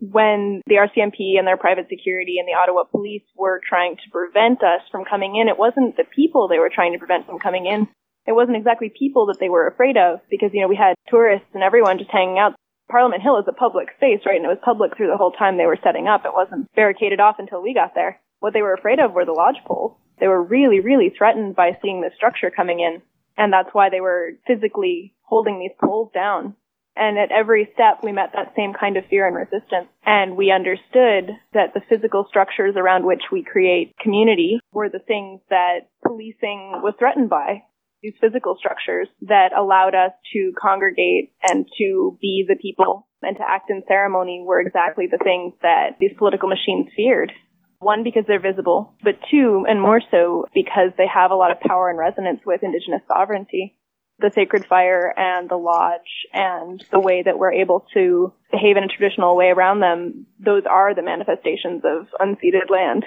When 0.00 0.62
the 0.66 0.76
RCMP 0.76 1.38
and 1.38 1.46
their 1.46 1.56
private 1.56 1.86
security 1.88 2.38
and 2.38 2.46
the 2.46 2.58
Ottawa 2.58 2.84
police 2.84 3.24
were 3.36 3.60
trying 3.68 3.96
to 3.96 4.10
prevent 4.10 4.62
us 4.62 4.82
from 4.90 5.04
coming 5.04 5.36
in, 5.36 5.48
it 5.48 5.58
wasn't 5.58 5.96
the 5.96 6.04
people 6.04 6.48
they 6.48 6.58
were 6.58 6.70
trying 6.72 6.92
to 6.92 6.98
prevent 6.98 7.26
from 7.26 7.38
coming 7.38 7.66
in 7.66 7.88
it 8.28 8.36
wasn't 8.36 8.58
exactly 8.58 8.92
people 8.92 9.24
that 9.26 9.40
they 9.40 9.48
were 9.48 9.66
afraid 9.66 9.96
of 9.96 10.20
because, 10.28 10.50
you 10.52 10.60
know, 10.60 10.68
we 10.68 10.76
had 10.76 10.94
tourists 11.08 11.48
and 11.54 11.62
everyone 11.62 11.96
just 11.96 12.10
hanging 12.10 12.38
out. 12.38 12.54
Parliament 12.90 13.22
Hill 13.22 13.38
is 13.38 13.48
a 13.48 13.56
public 13.56 13.88
space, 13.96 14.20
right? 14.26 14.36
And 14.36 14.44
it 14.44 14.52
was 14.52 14.60
public 14.62 14.94
through 14.94 15.08
the 15.08 15.16
whole 15.16 15.32
time 15.32 15.56
they 15.56 15.64
were 15.64 15.80
setting 15.82 16.08
up. 16.08 16.26
It 16.26 16.36
wasn't 16.36 16.68
barricaded 16.76 17.20
off 17.20 17.36
until 17.38 17.62
we 17.62 17.72
got 17.72 17.94
there. 17.94 18.20
What 18.40 18.52
they 18.52 18.60
were 18.60 18.74
afraid 18.74 19.00
of 19.00 19.12
were 19.12 19.24
the 19.24 19.32
lodge 19.32 19.64
poles. 19.66 19.96
They 20.20 20.28
were 20.28 20.42
really, 20.42 20.80
really 20.80 21.08
threatened 21.16 21.56
by 21.56 21.78
seeing 21.80 22.02
the 22.02 22.10
structure 22.16 22.52
coming 22.54 22.80
in. 22.80 23.00
And 23.38 23.50
that's 23.50 23.72
why 23.72 23.88
they 23.88 24.02
were 24.02 24.32
physically 24.46 25.14
holding 25.22 25.58
these 25.58 25.76
poles 25.82 26.10
down. 26.12 26.54
And 26.96 27.16
at 27.16 27.32
every 27.32 27.70
step, 27.72 28.00
we 28.02 28.12
met 28.12 28.32
that 28.34 28.52
same 28.56 28.74
kind 28.74 28.96
of 28.98 29.06
fear 29.06 29.26
and 29.26 29.36
resistance. 29.36 29.88
And 30.04 30.36
we 30.36 30.50
understood 30.50 31.30
that 31.54 31.72
the 31.72 31.80
physical 31.88 32.26
structures 32.28 32.74
around 32.76 33.06
which 33.06 33.22
we 33.32 33.42
create 33.42 33.94
community 34.02 34.60
were 34.72 34.90
the 34.90 34.98
things 34.98 35.40
that 35.48 35.88
policing 36.04 36.82
was 36.82 36.94
threatened 36.98 37.30
by 37.30 37.62
these 38.02 38.14
physical 38.20 38.56
structures 38.58 39.08
that 39.22 39.50
allowed 39.56 39.94
us 39.94 40.12
to 40.32 40.52
congregate 40.60 41.32
and 41.42 41.66
to 41.78 42.16
be 42.20 42.44
the 42.46 42.56
people 42.56 43.06
and 43.22 43.36
to 43.36 43.42
act 43.46 43.70
in 43.70 43.82
ceremony 43.88 44.42
were 44.46 44.60
exactly 44.60 45.06
the 45.10 45.18
things 45.22 45.54
that 45.62 45.96
these 45.98 46.12
political 46.16 46.48
machines 46.48 46.88
feared. 46.94 47.32
One, 47.80 48.02
because 48.02 48.24
they're 48.26 48.40
visible, 48.40 48.94
but 49.02 49.18
two, 49.30 49.64
and 49.68 49.80
more 49.80 50.00
so, 50.10 50.46
because 50.52 50.90
they 50.96 51.06
have 51.06 51.30
a 51.30 51.36
lot 51.36 51.52
of 51.52 51.60
power 51.60 51.88
and 51.88 51.98
resonance 51.98 52.40
with 52.44 52.62
Indigenous 52.62 53.02
sovereignty. 53.06 53.76
The 54.20 54.32
sacred 54.34 54.66
fire 54.66 55.14
and 55.16 55.48
the 55.48 55.56
lodge 55.56 56.26
and 56.32 56.84
the 56.90 56.98
way 56.98 57.22
that 57.22 57.38
we're 57.38 57.52
able 57.52 57.86
to 57.94 58.32
behave 58.50 58.76
in 58.76 58.82
a 58.82 58.88
traditional 58.88 59.36
way 59.36 59.46
around 59.46 59.78
them, 59.78 60.26
those 60.40 60.64
are 60.68 60.92
the 60.92 61.02
manifestations 61.02 61.82
of 61.84 62.08
unceded 62.20 62.68
land. 62.68 63.04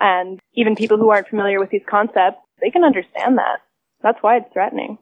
And 0.00 0.40
even 0.54 0.74
people 0.74 0.96
who 0.96 1.10
aren't 1.10 1.28
familiar 1.28 1.60
with 1.60 1.70
these 1.70 1.86
concepts, 1.88 2.40
they 2.60 2.70
can 2.70 2.82
understand 2.82 3.38
that 3.38 3.60
that's 4.02 4.18
why 4.20 4.38
it's 4.38 4.52
threatening. 4.52 4.98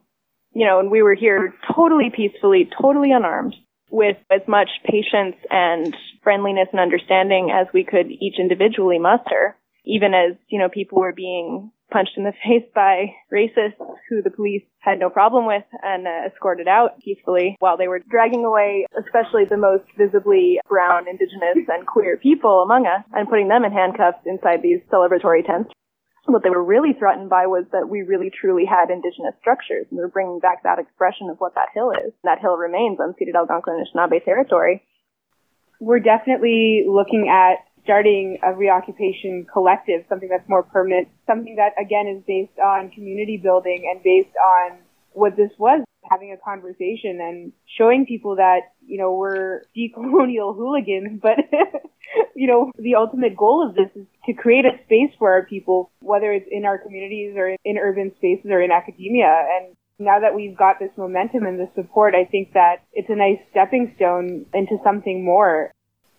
You 0.53 0.65
know, 0.65 0.79
and 0.79 0.89
we 0.89 1.03
were 1.03 1.13
here 1.13 1.53
totally 1.75 2.11
peacefully, 2.15 2.69
totally 2.81 3.11
unarmed, 3.11 3.55
with 3.91 4.17
as 4.31 4.41
much 4.47 4.69
patience 4.85 5.35
and 5.49 5.95
friendliness 6.23 6.69
and 6.71 6.81
understanding 6.81 7.51
as 7.51 7.67
we 7.73 7.83
could 7.83 8.07
each 8.09 8.35
individually 8.39 8.99
muster, 8.99 9.55
even 9.85 10.13
as, 10.13 10.35
you 10.47 10.59
know, 10.59 10.69
people 10.69 10.99
were 10.99 11.13
being 11.13 11.71
punched 11.91 12.17
in 12.17 12.23
the 12.23 12.33
face 12.43 12.67
by 12.73 13.13
racists 13.31 13.79
who 14.09 14.21
the 14.21 14.31
police 14.31 14.63
had 14.79 14.99
no 14.99 15.09
problem 15.09 15.45
with 15.45 15.63
and 15.83 16.07
uh, 16.07 16.27
escorted 16.27 16.67
out 16.67 16.99
peacefully 17.03 17.55
while 17.59 17.77
they 17.77 17.87
were 17.87 18.01
dragging 18.09 18.45
away 18.45 18.85
especially 18.97 19.43
the 19.45 19.57
most 19.57 19.83
visibly 19.97 20.59
brown, 20.67 21.07
indigenous, 21.07 21.67
and 21.67 21.85
queer 21.85 22.17
people 22.17 22.61
among 22.61 22.85
us 22.85 23.03
and 23.13 23.29
putting 23.29 23.47
them 23.47 23.63
in 23.63 23.71
handcuffs 23.71 24.19
inside 24.25 24.61
these 24.61 24.79
celebratory 24.91 25.45
tents 25.45 25.69
what 26.33 26.43
they 26.43 26.49
were 26.49 26.63
really 26.63 26.93
threatened 26.93 27.29
by 27.29 27.47
was 27.47 27.65
that 27.71 27.87
we 27.89 28.01
really 28.01 28.29
truly 28.29 28.65
had 28.65 28.89
indigenous 28.89 29.33
structures. 29.39 29.87
And 29.89 29.97
we 29.97 30.03
are 30.03 30.11
bringing 30.11 30.39
back 30.39 30.63
that 30.63 30.79
expression 30.79 31.29
of 31.29 31.37
what 31.39 31.55
that 31.55 31.69
hill 31.73 31.91
is. 31.91 32.13
That 32.23 32.39
hill 32.39 32.57
remains 32.57 32.99
unceded 32.99 33.35
Algonquin 33.35 33.79
Anishinaabe 33.79 34.23
territory. 34.23 34.83
We're 35.79 35.99
definitely 35.99 36.85
looking 36.87 37.29
at 37.29 37.63
starting 37.83 38.39
a 38.43 38.53
reoccupation 38.53 39.47
collective, 39.51 40.03
something 40.09 40.27
that's 40.27 40.47
more 40.49 40.63
permanent, 40.63 41.07
something 41.25 41.55
that 41.55 41.71
again 41.79 42.07
is 42.07 42.23
based 42.27 42.59
on 42.59 42.89
community 42.91 43.37
building 43.37 43.87
and 43.89 44.03
based 44.03 44.35
on 44.35 44.77
what 45.13 45.37
this 45.37 45.51
was 45.57 45.86
having 46.09 46.31
a 46.31 46.37
conversation 46.37 47.19
and 47.21 47.51
showing 47.77 48.05
people 48.05 48.35
that, 48.37 48.61
you 48.85 48.97
know, 48.97 49.13
we're 49.13 49.63
decolonial 49.75 50.55
hooligans, 50.57 51.19
but, 51.21 51.37
you 52.35 52.47
know, 52.47 52.71
the 52.77 52.95
ultimate 52.95 53.35
goal 53.35 53.67
of 53.67 53.75
this 53.75 53.89
is 53.95 54.05
to 54.25 54.33
create 54.33 54.65
a 54.65 54.77
space 54.85 55.11
for 55.17 55.31
our 55.31 55.45
people, 55.45 55.91
whether 56.01 56.31
it's 56.31 56.47
in 56.51 56.65
our 56.65 56.77
communities 56.77 57.33
or 57.35 57.55
in 57.63 57.77
urban 57.77 58.11
spaces 58.17 58.49
or 58.49 58.61
in 58.61 58.71
academia. 58.71 59.45
And 59.57 59.75
now 59.99 60.19
that 60.19 60.35
we've 60.35 60.57
got 60.57 60.79
this 60.79 60.91
momentum 60.97 61.45
and 61.45 61.59
this 61.59 61.73
support, 61.75 62.13
I 62.15 62.25
think 62.25 62.53
that 62.53 62.77
it's 62.93 63.09
a 63.09 63.15
nice 63.15 63.39
stepping 63.51 63.93
stone 63.95 64.45
into 64.53 64.77
something 64.83 65.23
more. 65.23 65.71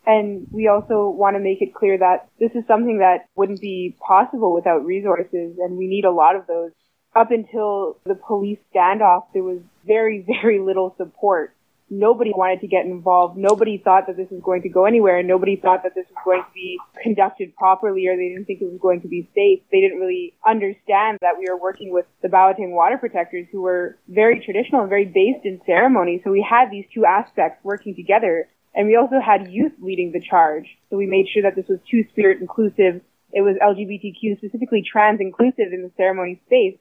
And 0.06 0.46
we 0.50 0.68
also 0.68 1.10
want 1.10 1.36
to 1.36 1.40
make 1.40 1.60
it 1.60 1.74
clear 1.74 1.98
that 1.98 2.28
this 2.40 2.50
is 2.54 2.64
something 2.66 2.98
that 2.98 3.26
wouldn't 3.36 3.60
be 3.60 3.94
possible 4.00 4.54
without 4.54 4.84
resources, 4.84 5.58
and 5.58 5.76
we 5.76 5.86
need 5.86 6.06
a 6.06 6.10
lot 6.10 6.34
of 6.34 6.46
those 6.46 6.70
up 7.14 7.30
until 7.30 7.98
the 8.04 8.14
police 8.14 8.58
standoff, 8.74 9.24
there 9.34 9.42
was 9.42 9.60
very, 9.86 10.24
very 10.42 10.58
little 10.58 10.94
support. 10.96 11.54
Nobody 11.90 12.32
wanted 12.36 12.60
to 12.60 12.66
get 12.66 12.84
involved. 12.84 13.38
Nobody 13.38 13.80
thought 13.82 14.08
that 14.08 14.16
this 14.18 14.28
was 14.30 14.42
going 14.44 14.60
to 14.62 14.68
go 14.68 14.84
anywhere. 14.84 15.22
Nobody 15.22 15.56
thought 15.56 15.84
that 15.84 15.94
this 15.94 16.04
was 16.10 16.20
going 16.22 16.42
to 16.42 16.52
be 16.52 16.76
conducted 17.02 17.56
properly 17.56 18.06
or 18.08 18.16
they 18.16 18.28
didn't 18.28 18.44
think 18.44 18.60
it 18.60 18.70
was 18.70 18.78
going 18.78 19.00
to 19.00 19.08
be 19.08 19.26
safe. 19.34 19.64
They 19.72 19.80
didn't 19.80 19.98
really 19.98 20.34
understand 20.46 21.16
that 21.22 21.38
we 21.38 21.46
were 21.48 21.56
working 21.56 21.90
with 21.90 22.04
the 22.20 22.28
Bawating 22.28 22.72
water 22.72 22.98
protectors 22.98 23.46
who 23.50 23.62
were 23.62 23.96
very 24.06 24.44
traditional 24.44 24.82
and 24.82 24.90
very 24.90 25.06
based 25.06 25.46
in 25.46 25.62
ceremony. 25.64 26.20
So 26.24 26.30
we 26.30 26.44
had 26.44 26.70
these 26.70 26.84
two 26.92 27.06
aspects 27.06 27.64
working 27.64 27.94
together. 27.96 28.48
And 28.74 28.86
we 28.86 28.96
also 28.96 29.16
had 29.18 29.50
youth 29.50 29.72
leading 29.80 30.12
the 30.12 30.20
charge. 30.20 30.68
So 30.90 30.98
we 30.98 31.06
made 31.06 31.26
sure 31.32 31.42
that 31.42 31.56
this 31.56 31.66
was 31.68 31.78
two 31.90 32.04
spirit 32.10 32.42
inclusive. 32.42 33.00
It 33.32 33.40
was 33.40 33.56
LGBTQ, 33.64 34.38
specifically 34.38 34.84
trans 34.84 35.20
inclusive 35.20 35.72
in 35.72 35.82
the 35.82 35.90
ceremony 35.96 36.40
space. 36.46 36.76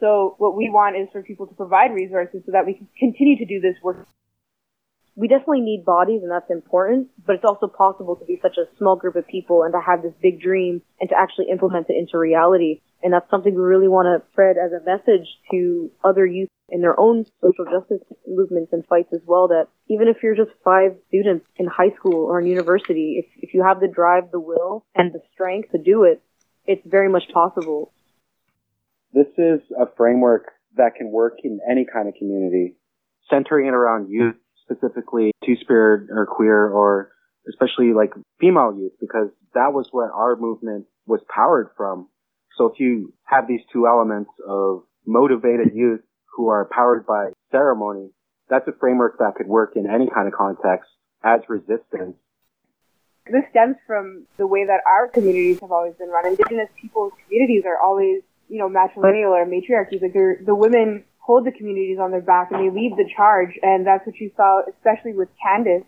So 0.00 0.34
what 0.38 0.56
we 0.56 0.70
want 0.70 0.96
is 0.96 1.08
for 1.12 1.22
people 1.22 1.46
to 1.46 1.54
provide 1.54 1.92
resources 1.92 2.42
so 2.46 2.52
that 2.52 2.66
we 2.66 2.74
can 2.74 2.88
continue 2.98 3.36
to 3.38 3.44
do 3.44 3.60
this 3.60 3.76
work. 3.82 4.08
We 5.14 5.28
definitely 5.28 5.60
need 5.60 5.84
bodies 5.84 6.22
and 6.22 6.30
that's 6.30 6.50
important, 6.50 7.08
but 7.26 7.36
it's 7.36 7.44
also 7.44 7.66
possible 7.66 8.16
to 8.16 8.24
be 8.24 8.38
such 8.40 8.56
a 8.56 8.64
small 8.78 8.96
group 8.96 9.16
of 9.16 9.26
people 9.26 9.64
and 9.64 9.72
to 9.74 9.80
have 9.80 10.02
this 10.02 10.14
big 10.22 10.40
dream 10.40 10.80
and 10.98 11.10
to 11.10 11.16
actually 11.16 11.50
implement 11.50 11.90
it 11.90 11.96
into 11.98 12.16
reality. 12.16 12.80
And 13.02 13.12
that's 13.12 13.28
something 13.28 13.54
we 13.54 13.60
really 13.60 13.88
want 13.88 14.06
to 14.06 14.26
spread 14.32 14.56
as 14.56 14.72
a 14.72 14.84
message 14.84 15.28
to 15.50 15.90
other 16.02 16.24
youth 16.24 16.48
in 16.70 16.80
their 16.80 16.98
own 16.98 17.26
social 17.42 17.64
justice 17.64 18.00
movements 18.26 18.72
and 18.72 18.86
fights 18.86 19.12
as 19.12 19.20
well 19.26 19.48
that 19.48 19.66
even 19.88 20.08
if 20.08 20.18
you're 20.22 20.36
just 20.36 20.52
five 20.64 20.96
students 21.08 21.44
in 21.56 21.66
high 21.66 21.90
school 21.96 22.24
or 22.24 22.40
in 22.40 22.46
university, 22.46 23.16
if, 23.18 23.26
if 23.42 23.52
you 23.52 23.62
have 23.62 23.80
the 23.80 23.88
drive, 23.88 24.30
the 24.30 24.40
will, 24.40 24.84
and 24.94 25.12
the 25.12 25.20
strength 25.34 25.72
to 25.72 25.78
do 25.78 26.04
it, 26.04 26.22
it's 26.66 26.86
very 26.86 27.08
much 27.08 27.24
possible. 27.34 27.92
This 29.12 29.26
is 29.36 29.60
a 29.78 29.86
framework 29.96 30.52
that 30.76 30.94
can 30.96 31.10
work 31.10 31.38
in 31.42 31.58
any 31.68 31.84
kind 31.92 32.08
of 32.08 32.14
community, 32.14 32.76
centering 33.28 33.66
it 33.66 33.74
around 33.74 34.08
youth, 34.10 34.36
specifically 34.64 35.32
two-spirit 35.44 36.08
or 36.10 36.26
queer 36.26 36.68
or 36.68 37.10
especially 37.48 37.92
like 37.92 38.12
female 38.38 38.72
youth, 38.76 38.92
because 39.00 39.28
that 39.54 39.72
was 39.72 39.88
what 39.90 40.10
our 40.14 40.36
movement 40.36 40.86
was 41.06 41.20
powered 41.34 41.70
from. 41.76 42.08
So 42.56 42.66
if 42.66 42.78
you 42.78 43.12
have 43.24 43.48
these 43.48 43.62
two 43.72 43.86
elements 43.86 44.30
of 44.46 44.84
motivated 45.06 45.74
youth 45.74 46.02
who 46.36 46.48
are 46.48 46.68
powered 46.70 47.06
by 47.06 47.30
ceremony, 47.50 48.10
that's 48.48 48.68
a 48.68 48.72
framework 48.78 49.18
that 49.18 49.34
could 49.36 49.48
work 49.48 49.72
in 49.74 49.88
any 49.88 50.08
kind 50.08 50.28
of 50.28 50.34
context 50.34 50.90
as 51.24 51.40
resistance. 51.48 52.16
This 53.26 53.44
stems 53.50 53.76
from 53.86 54.26
the 54.36 54.46
way 54.46 54.66
that 54.66 54.80
our 54.86 55.08
communities 55.08 55.60
have 55.60 55.72
always 55.72 55.94
been 55.94 56.08
run. 56.08 56.26
Indigenous 56.26 56.68
peoples' 56.80 57.12
communities 57.24 57.64
are 57.66 57.80
always, 57.80 58.22
you 58.50 58.58
know, 58.58 58.68
matrilineal 58.68 59.30
or 59.30 59.46
matriarchies. 59.46 60.02
Like 60.02 60.12
the 60.12 60.54
women 60.54 61.04
hold 61.18 61.46
the 61.46 61.52
communities 61.52 61.98
on 62.00 62.10
their 62.10 62.20
back 62.20 62.50
and 62.50 62.60
they 62.60 62.74
lead 62.74 62.94
the 62.96 63.08
charge. 63.16 63.58
And 63.62 63.86
that's 63.86 64.04
what 64.04 64.16
you 64.16 64.30
saw, 64.36 64.62
especially 64.68 65.14
with 65.14 65.28
Candace. 65.40 65.86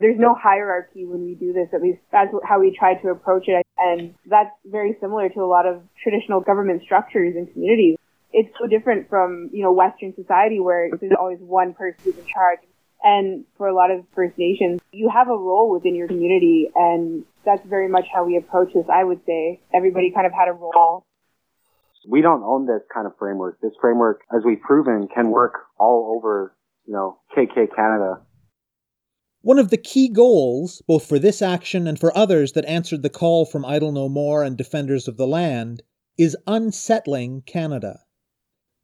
There's 0.00 0.18
no 0.18 0.34
hierarchy 0.34 1.06
when 1.06 1.24
we 1.24 1.34
do 1.34 1.52
this. 1.52 1.68
At 1.72 1.80
least 1.80 2.00
that's 2.12 2.30
how 2.44 2.60
we 2.60 2.76
try 2.76 2.94
to 2.94 3.08
approach 3.08 3.44
it. 3.48 3.64
And 3.78 4.14
that's 4.26 4.50
very 4.66 4.96
similar 5.00 5.28
to 5.30 5.40
a 5.40 5.46
lot 5.46 5.66
of 5.66 5.82
traditional 6.02 6.40
government 6.40 6.82
structures 6.82 7.34
and 7.36 7.50
communities. 7.52 7.96
It's 8.32 8.52
so 8.60 8.66
different 8.66 9.08
from, 9.08 9.48
you 9.52 9.62
know, 9.62 9.72
Western 9.72 10.14
society 10.14 10.60
where 10.60 10.90
there's 11.00 11.12
always 11.18 11.38
one 11.40 11.72
person 11.72 12.00
who's 12.04 12.18
in 12.18 12.26
charge. 12.26 12.58
And 13.02 13.44
for 13.56 13.68
a 13.68 13.74
lot 13.74 13.90
of 13.90 14.04
First 14.14 14.36
Nations, 14.36 14.80
you 14.92 15.08
have 15.08 15.28
a 15.28 15.36
role 15.36 15.70
within 15.70 15.94
your 15.94 16.08
community 16.08 16.70
and 16.74 17.24
that's 17.44 17.64
very 17.66 17.88
much 17.88 18.06
how 18.12 18.24
we 18.24 18.36
approach 18.36 18.72
this, 18.74 18.86
I 18.92 19.04
would 19.04 19.20
say. 19.26 19.60
Everybody 19.72 20.10
kind 20.10 20.26
of 20.26 20.32
had 20.32 20.48
a 20.48 20.52
role. 20.52 21.04
We 22.08 22.20
don't 22.22 22.42
own 22.42 22.66
this 22.66 22.82
kind 22.92 23.06
of 23.06 23.12
framework. 23.18 23.60
This 23.60 23.72
framework, 23.80 24.22
as 24.34 24.42
we've 24.44 24.60
proven, 24.60 25.08
can 25.14 25.30
work 25.30 25.54
all 25.78 26.14
over, 26.16 26.56
you 26.86 26.92
know, 26.92 27.18
KK 27.36 27.74
Canada. 27.74 28.20
One 29.40 29.58
of 29.58 29.70
the 29.70 29.76
key 29.76 30.08
goals, 30.08 30.82
both 30.86 31.06
for 31.06 31.18
this 31.18 31.42
action 31.42 31.86
and 31.86 31.98
for 31.98 32.16
others 32.16 32.52
that 32.52 32.64
answered 32.64 33.02
the 33.02 33.10
call 33.10 33.44
from 33.44 33.64
Idle 33.64 33.92
No 33.92 34.08
More 34.08 34.42
and 34.42 34.56
Defenders 34.56 35.06
of 35.06 35.16
the 35.16 35.26
Land, 35.26 35.82
is 36.16 36.36
unsettling 36.46 37.42
Canada. 37.42 38.00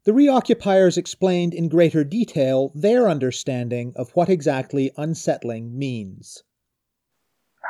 The 0.03 0.13
reoccupiers 0.13 0.97
explained 0.97 1.53
in 1.53 1.69
greater 1.69 2.03
detail 2.03 2.71
their 2.73 3.07
understanding 3.07 3.93
of 3.95 4.11
what 4.15 4.29
exactly 4.29 4.91
unsettling 4.97 5.77
means. 5.77 6.43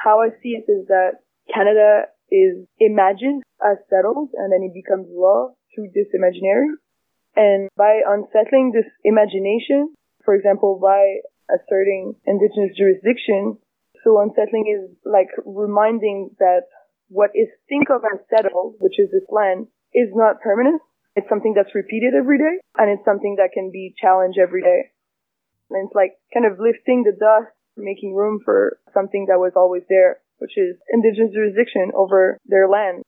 How 0.03 0.21
I 0.21 0.29
see 0.41 0.49
it 0.49 0.71
is 0.71 0.87
that 0.87 1.19
Canada 1.53 2.05
is 2.31 2.65
imagined 2.79 3.43
as 3.61 3.77
settled 3.89 4.29
and 4.33 4.51
then 4.51 4.63
it 4.63 4.73
becomes 4.73 5.07
law 5.11 5.53
through 5.73 5.91
this 5.93 6.07
imaginary. 6.13 6.67
And 7.35 7.69
by 7.77 8.01
unsettling 8.07 8.71
this 8.73 8.87
imagination, 9.03 9.93
for 10.25 10.33
example, 10.35 10.79
by 10.81 11.21
asserting 11.51 12.15
indigenous 12.25 12.75
jurisdiction, 12.77 13.57
so 14.03 14.19
unsettling 14.19 14.65
is 14.67 14.95
like 15.05 15.29
reminding 15.45 16.31
that 16.39 16.71
what 17.09 17.31
is 17.35 17.47
think 17.69 17.89
of 17.89 18.01
as 18.07 18.19
settled, 18.29 18.75
which 18.79 18.99
is 18.99 19.11
this 19.11 19.27
land, 19.29 19.67
is 19.93 20.09
not 20.15 20.41
permanent 20.41 20.81
it's 21.15 21.27
something 21.27 21.53
that's 21.53 21.75
repeated 21.75 22.13
every 22.13 22.37
day 22.37 22.59
and 22.77 22.89
it's 22.89 23.03
something 23.03 23.35
that 23.37 23.51
can 23.53 23.69
be 23.71 23.93
challenged 23.99 24.39
every 24.39 24.61
day. 24.61 24.91
And 25.69 25.87
it's 25.87 25.95
like 25.95 26.15
kind 26.33 26.45
of 26.45 26.59
lifting 26.59 27.03
the 27.03 27.11
dust, 27.11 27.51
making 27.75 28.15
room 28.15 28.39
for 28.43 28.79
something 28.93 29.27
that 29.27 29.39
was 29.39 29.53
always 29.55 29.83
there, 29.89 30.19
which 30.41 30.57
is 30.57 30.75
indigenous 30.89 31.31
jurisdiction 31.33 31.93
over 31.93 32.37
their 32.49 32.67
land. 32.67 33.05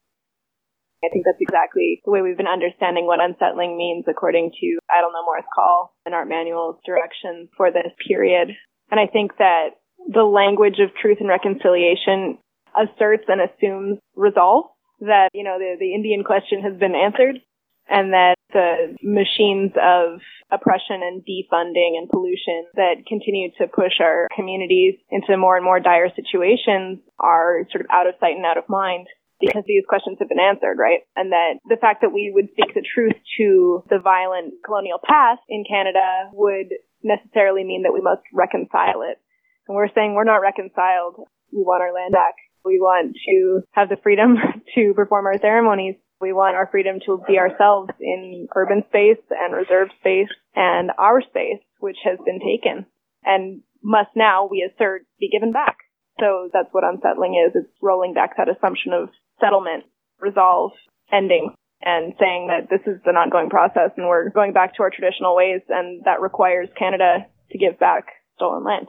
I 1.03 1.09
think 1.11 1.25
that's 1.25 1.41
exactly 1.41 1.99
the 2.05 2.11
way 2.11 2.21
we've 2.21 2.37
been 2.37 2.47
understanding 2.47 3.05
what 3.05 3.19
unsettling 3.19 3.75
means 3.75 4.05
according 4.07 4.51
to 4.55 4.67
Idle 4.87 5.11
No 5.11 5.25
More's 5.25 5.49
call 5.53 5.91
and 6.05 6.15
Art 6.15 6.29
Manuel's 6.29 6.77
directions 6.85 7.49
for 7.57 7.71
this 7.71 7.91
period. 8.07 8.55
And 8.89 8.99
I 8.99 9.07
think 9.11 9.35
that 9.37 9.75
the 10.07 10.23
language 10.23 10.79
of 10.79 10.95
truth 10.95 11.17
and 11.19 11.27
reconciliation 11.27 12.37
asserts 12.71 13.25
and 13.27 13.41
assumes 13.41 13.99
resolve 14.15 14.65
that, 15.01 15.29
you 15.33 15.43
know, 15.43 15.57
the, 15.59 15.75
the 15.79 15.93
Indian 15.93 16.23
question 16.23 16.61
has 16.61 16.79
been 16.79 16.95
answered 16.95 17.41
and 17.89 18.13
that 18.13 18.35
the 18.53 18.95
machines 19.01 19.71
of 19.75 20.21
oppression 20.51 21.01
and 21.01 21.21
defunding 21.25 21.97
and 21.97 22.09
pollution 22.09 22.65
that 22.75 23.03
continue 23.07 23.49
to 23.57 23.67
push 23.67 23.99
our 23.99 24.27
communities 24.35 24.95
into 25.09 25.35
more 25.37 25.55
and 25.57 25.65
more 25.65 25.79
dire 25.79 26.09
situations 26.15 26.99
are 27.19 27.65
sort 27.71 27.81
of 27.81 27.87
out 27.91 28.07
of 28.07 28.13
sight 28.19 28.35
and 28.35 28.45
out 28.45 28.57
of 28.57 28.69
mind 28.69 29.07
because 29.41 29.63
these 29.67 29.83
questions 29.89 30.17
have 30.19 30.29
been 30.29 30.39
answered, 30.39 30.77
right? 30.79 31.01
And 31.15 31.31
that 31.31 31.59
the 31.67 31.77
fact 31.81 32.01
that 32.01 32.13
we 32.13 32.31
would 32.33 32.47
speak 32.51 32.73
the 32.73 32.85
truth 32.85 33.17
to 33.37 33.83
the 33.89 33.99
violent 33.99 34.53
colonial 34.63 34.99
past 35.03 35.41
in 35.49 35.65
Canada 35.67 36.29
would 36.31 36.71
necessarily 37.03 37.63
mean 37.63 37.83
that 37.83 37.93
we 37.93 37.99
must 37.99 38.21
reconcile 38.31 39.03
it. 39.03 39.19
And 39.67 39.75
we're 39.75 39.91
saying 39.93 40.13
we're 40.13 40.23
not 40.23 40.39
reconciled. 40.39 41.27
We 41.51 41.63
want 41.63 41.81
our 41.81 41.93
land 41.93 42.13
back. 42.13 42.35
We 42.63 42.79
want 42.79 43.15
to 43.27 43.61
have 43.71 43.89
the 43.89 43.97
freedom 44.01 44.37
to 44.75 44.93
perform 44.95 45.25
our 45.25 45.39
ceremonies 45.39 45.95
we 46.21 46.33
want 46.33 46.55
our 46.55 46.67
freedom 46.71 46.99
to 47.05 47.21
be 47.27 47.37
ourselves 47.37 47.91
in 47.99 48.47
urban 48.55 48.83
space 48.89 49.21
and 49.29 49.53
reserved 49.53 49.91
space 49.99 50.29
and 50.55 50.91
our 50.97 51.21
space, 51.21 51.59
which 51.79 51.97
has 52.03 52.17
been 52.25 52.39
taken 52.39 52.85
and 53.25 53.61
must 53.83 54.09
now, 54.15 54.47
we 54.49 54.63
assert, 54.63 55.05
be 55.19 55.29
given 55.29 55.51
back. 55.51 55.77
So 56.19 56.49
that's 56.53 56.69
what 56.71 56.83
unsettling 56.83 57.35
is. 57.35 57.53
It's 57.55 57.73
rolling 57.81 58.13
back 58.13 58.37
that 58.37 58.47
assumption 58.49 58.93
of 58.93 59.09
settlement, 59.39 59.83
resolve, 60.19 60.71
ending, 61.11 61.53
and 61.81 62.13
saying 62.19 62.47
that 62.47 62.69
this 62.69 62.85
is 62.87 63.01
an 63.05 63.15
ongoing 63.15 63.49
process 63.49 63.91
and 63.97 64.07
we're 64.07 64.29
going 64.29 64.53
back 64.53 64.75
to 64.75 64.83
our 64.83 64.89
traditional 64.89 65.35
ways 65.35 65.61
and 65.67 66.03
that 66.05 66.21
requires 66.21 66.69
Canada 66.77 67.25
to 67.51 67.57
give 67.57 67.77
back 67.79 68.05
stolen 68.35 68.63
land. 68.63 68.87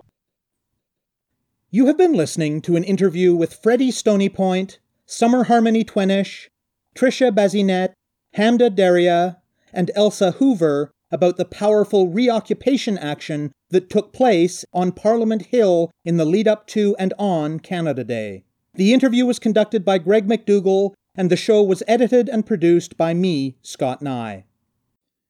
You 1.70 1.86
have 1.86 1.98
been 1.98 2.12
listening 2.12 2.62
to 2.62 2.76
an 2.76 2.84
interview 2.84 3.34
with 3.34 3.54
Freddie 3.54 3.90
Stonypoint, 3.90 4.78
Summer 5.06 5.44
Harmony 5.44 5.84
Twenish, 5.84 6.48
Trisha 6.94 7.34
Bazinet, 7.34 7.92
Hamda 8.36 8.74
Daria, 8.74 9.38
and 9.72 9.90
Elsa 9.94 10.32
Hoover 10.32 10.90
about 11.10 11.36
the 11.36 11.44
powerful 11.44 12.08
reoccupation 12.08 12.98
action 12.98 13.52
that 13.70 13.90
took 13.90 14.12
place 14.12 14.64
on 14.72 14.92
Parliament 14.92 15.46
Hill 15.46 15.90
in 16.04 16.16
the 16.16 16.24
lead 16.24 16.48
up 16.48 16.66
to 16.68 16.96
and 16.98 17.14
on 17.18 17.60
Canada 17.60 18.04
Day. 18.04 18.44
The 18.74 18.92
interview 18.92 19.24
was 19.24 19.38
conducted 19.38 19.84
by 19.84 19.98
Greg 19.98 20.26
McDougall, 20.26 20.94
and 21.14 21.30
the 21.30 21.36
show 21.36 21.62
was 21.62 21.84
edited 21.86 22.28
and 22.28 22.44
produced 22.44 22.96
by 22.96 23.14
me, 23.14 23.56
Scott 23.62 24.02
Nye. 24.02 24.44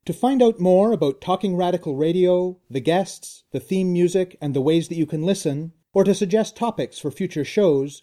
To 0.06 0.12
find 0.12 0.42
out 0.42 0.60
more 0.60 0.92
about 0.92 1.20
Talking 1.20 1.56
Radical 1.56 1.96
Radio, 1.96 2.58
the 2.70 2.80
guests, 2.80 3.44
the 3.52 3.60
theme 3.60 3.92
music, 3.92 4.36
and 4.40 4.54
the 4.54 4.60
ways 4.62 4.88
that 4.88 4.96
you 4.96 5.06
can 5.06 5.22
listen, 5.22 5.72
or 5.92 6.04
to 6.04 6.14
suggest 6.14 6.56
topics 6.56 6.98
for 6.98 7.10
future 7.10 7.44
shows, 7.44 8.02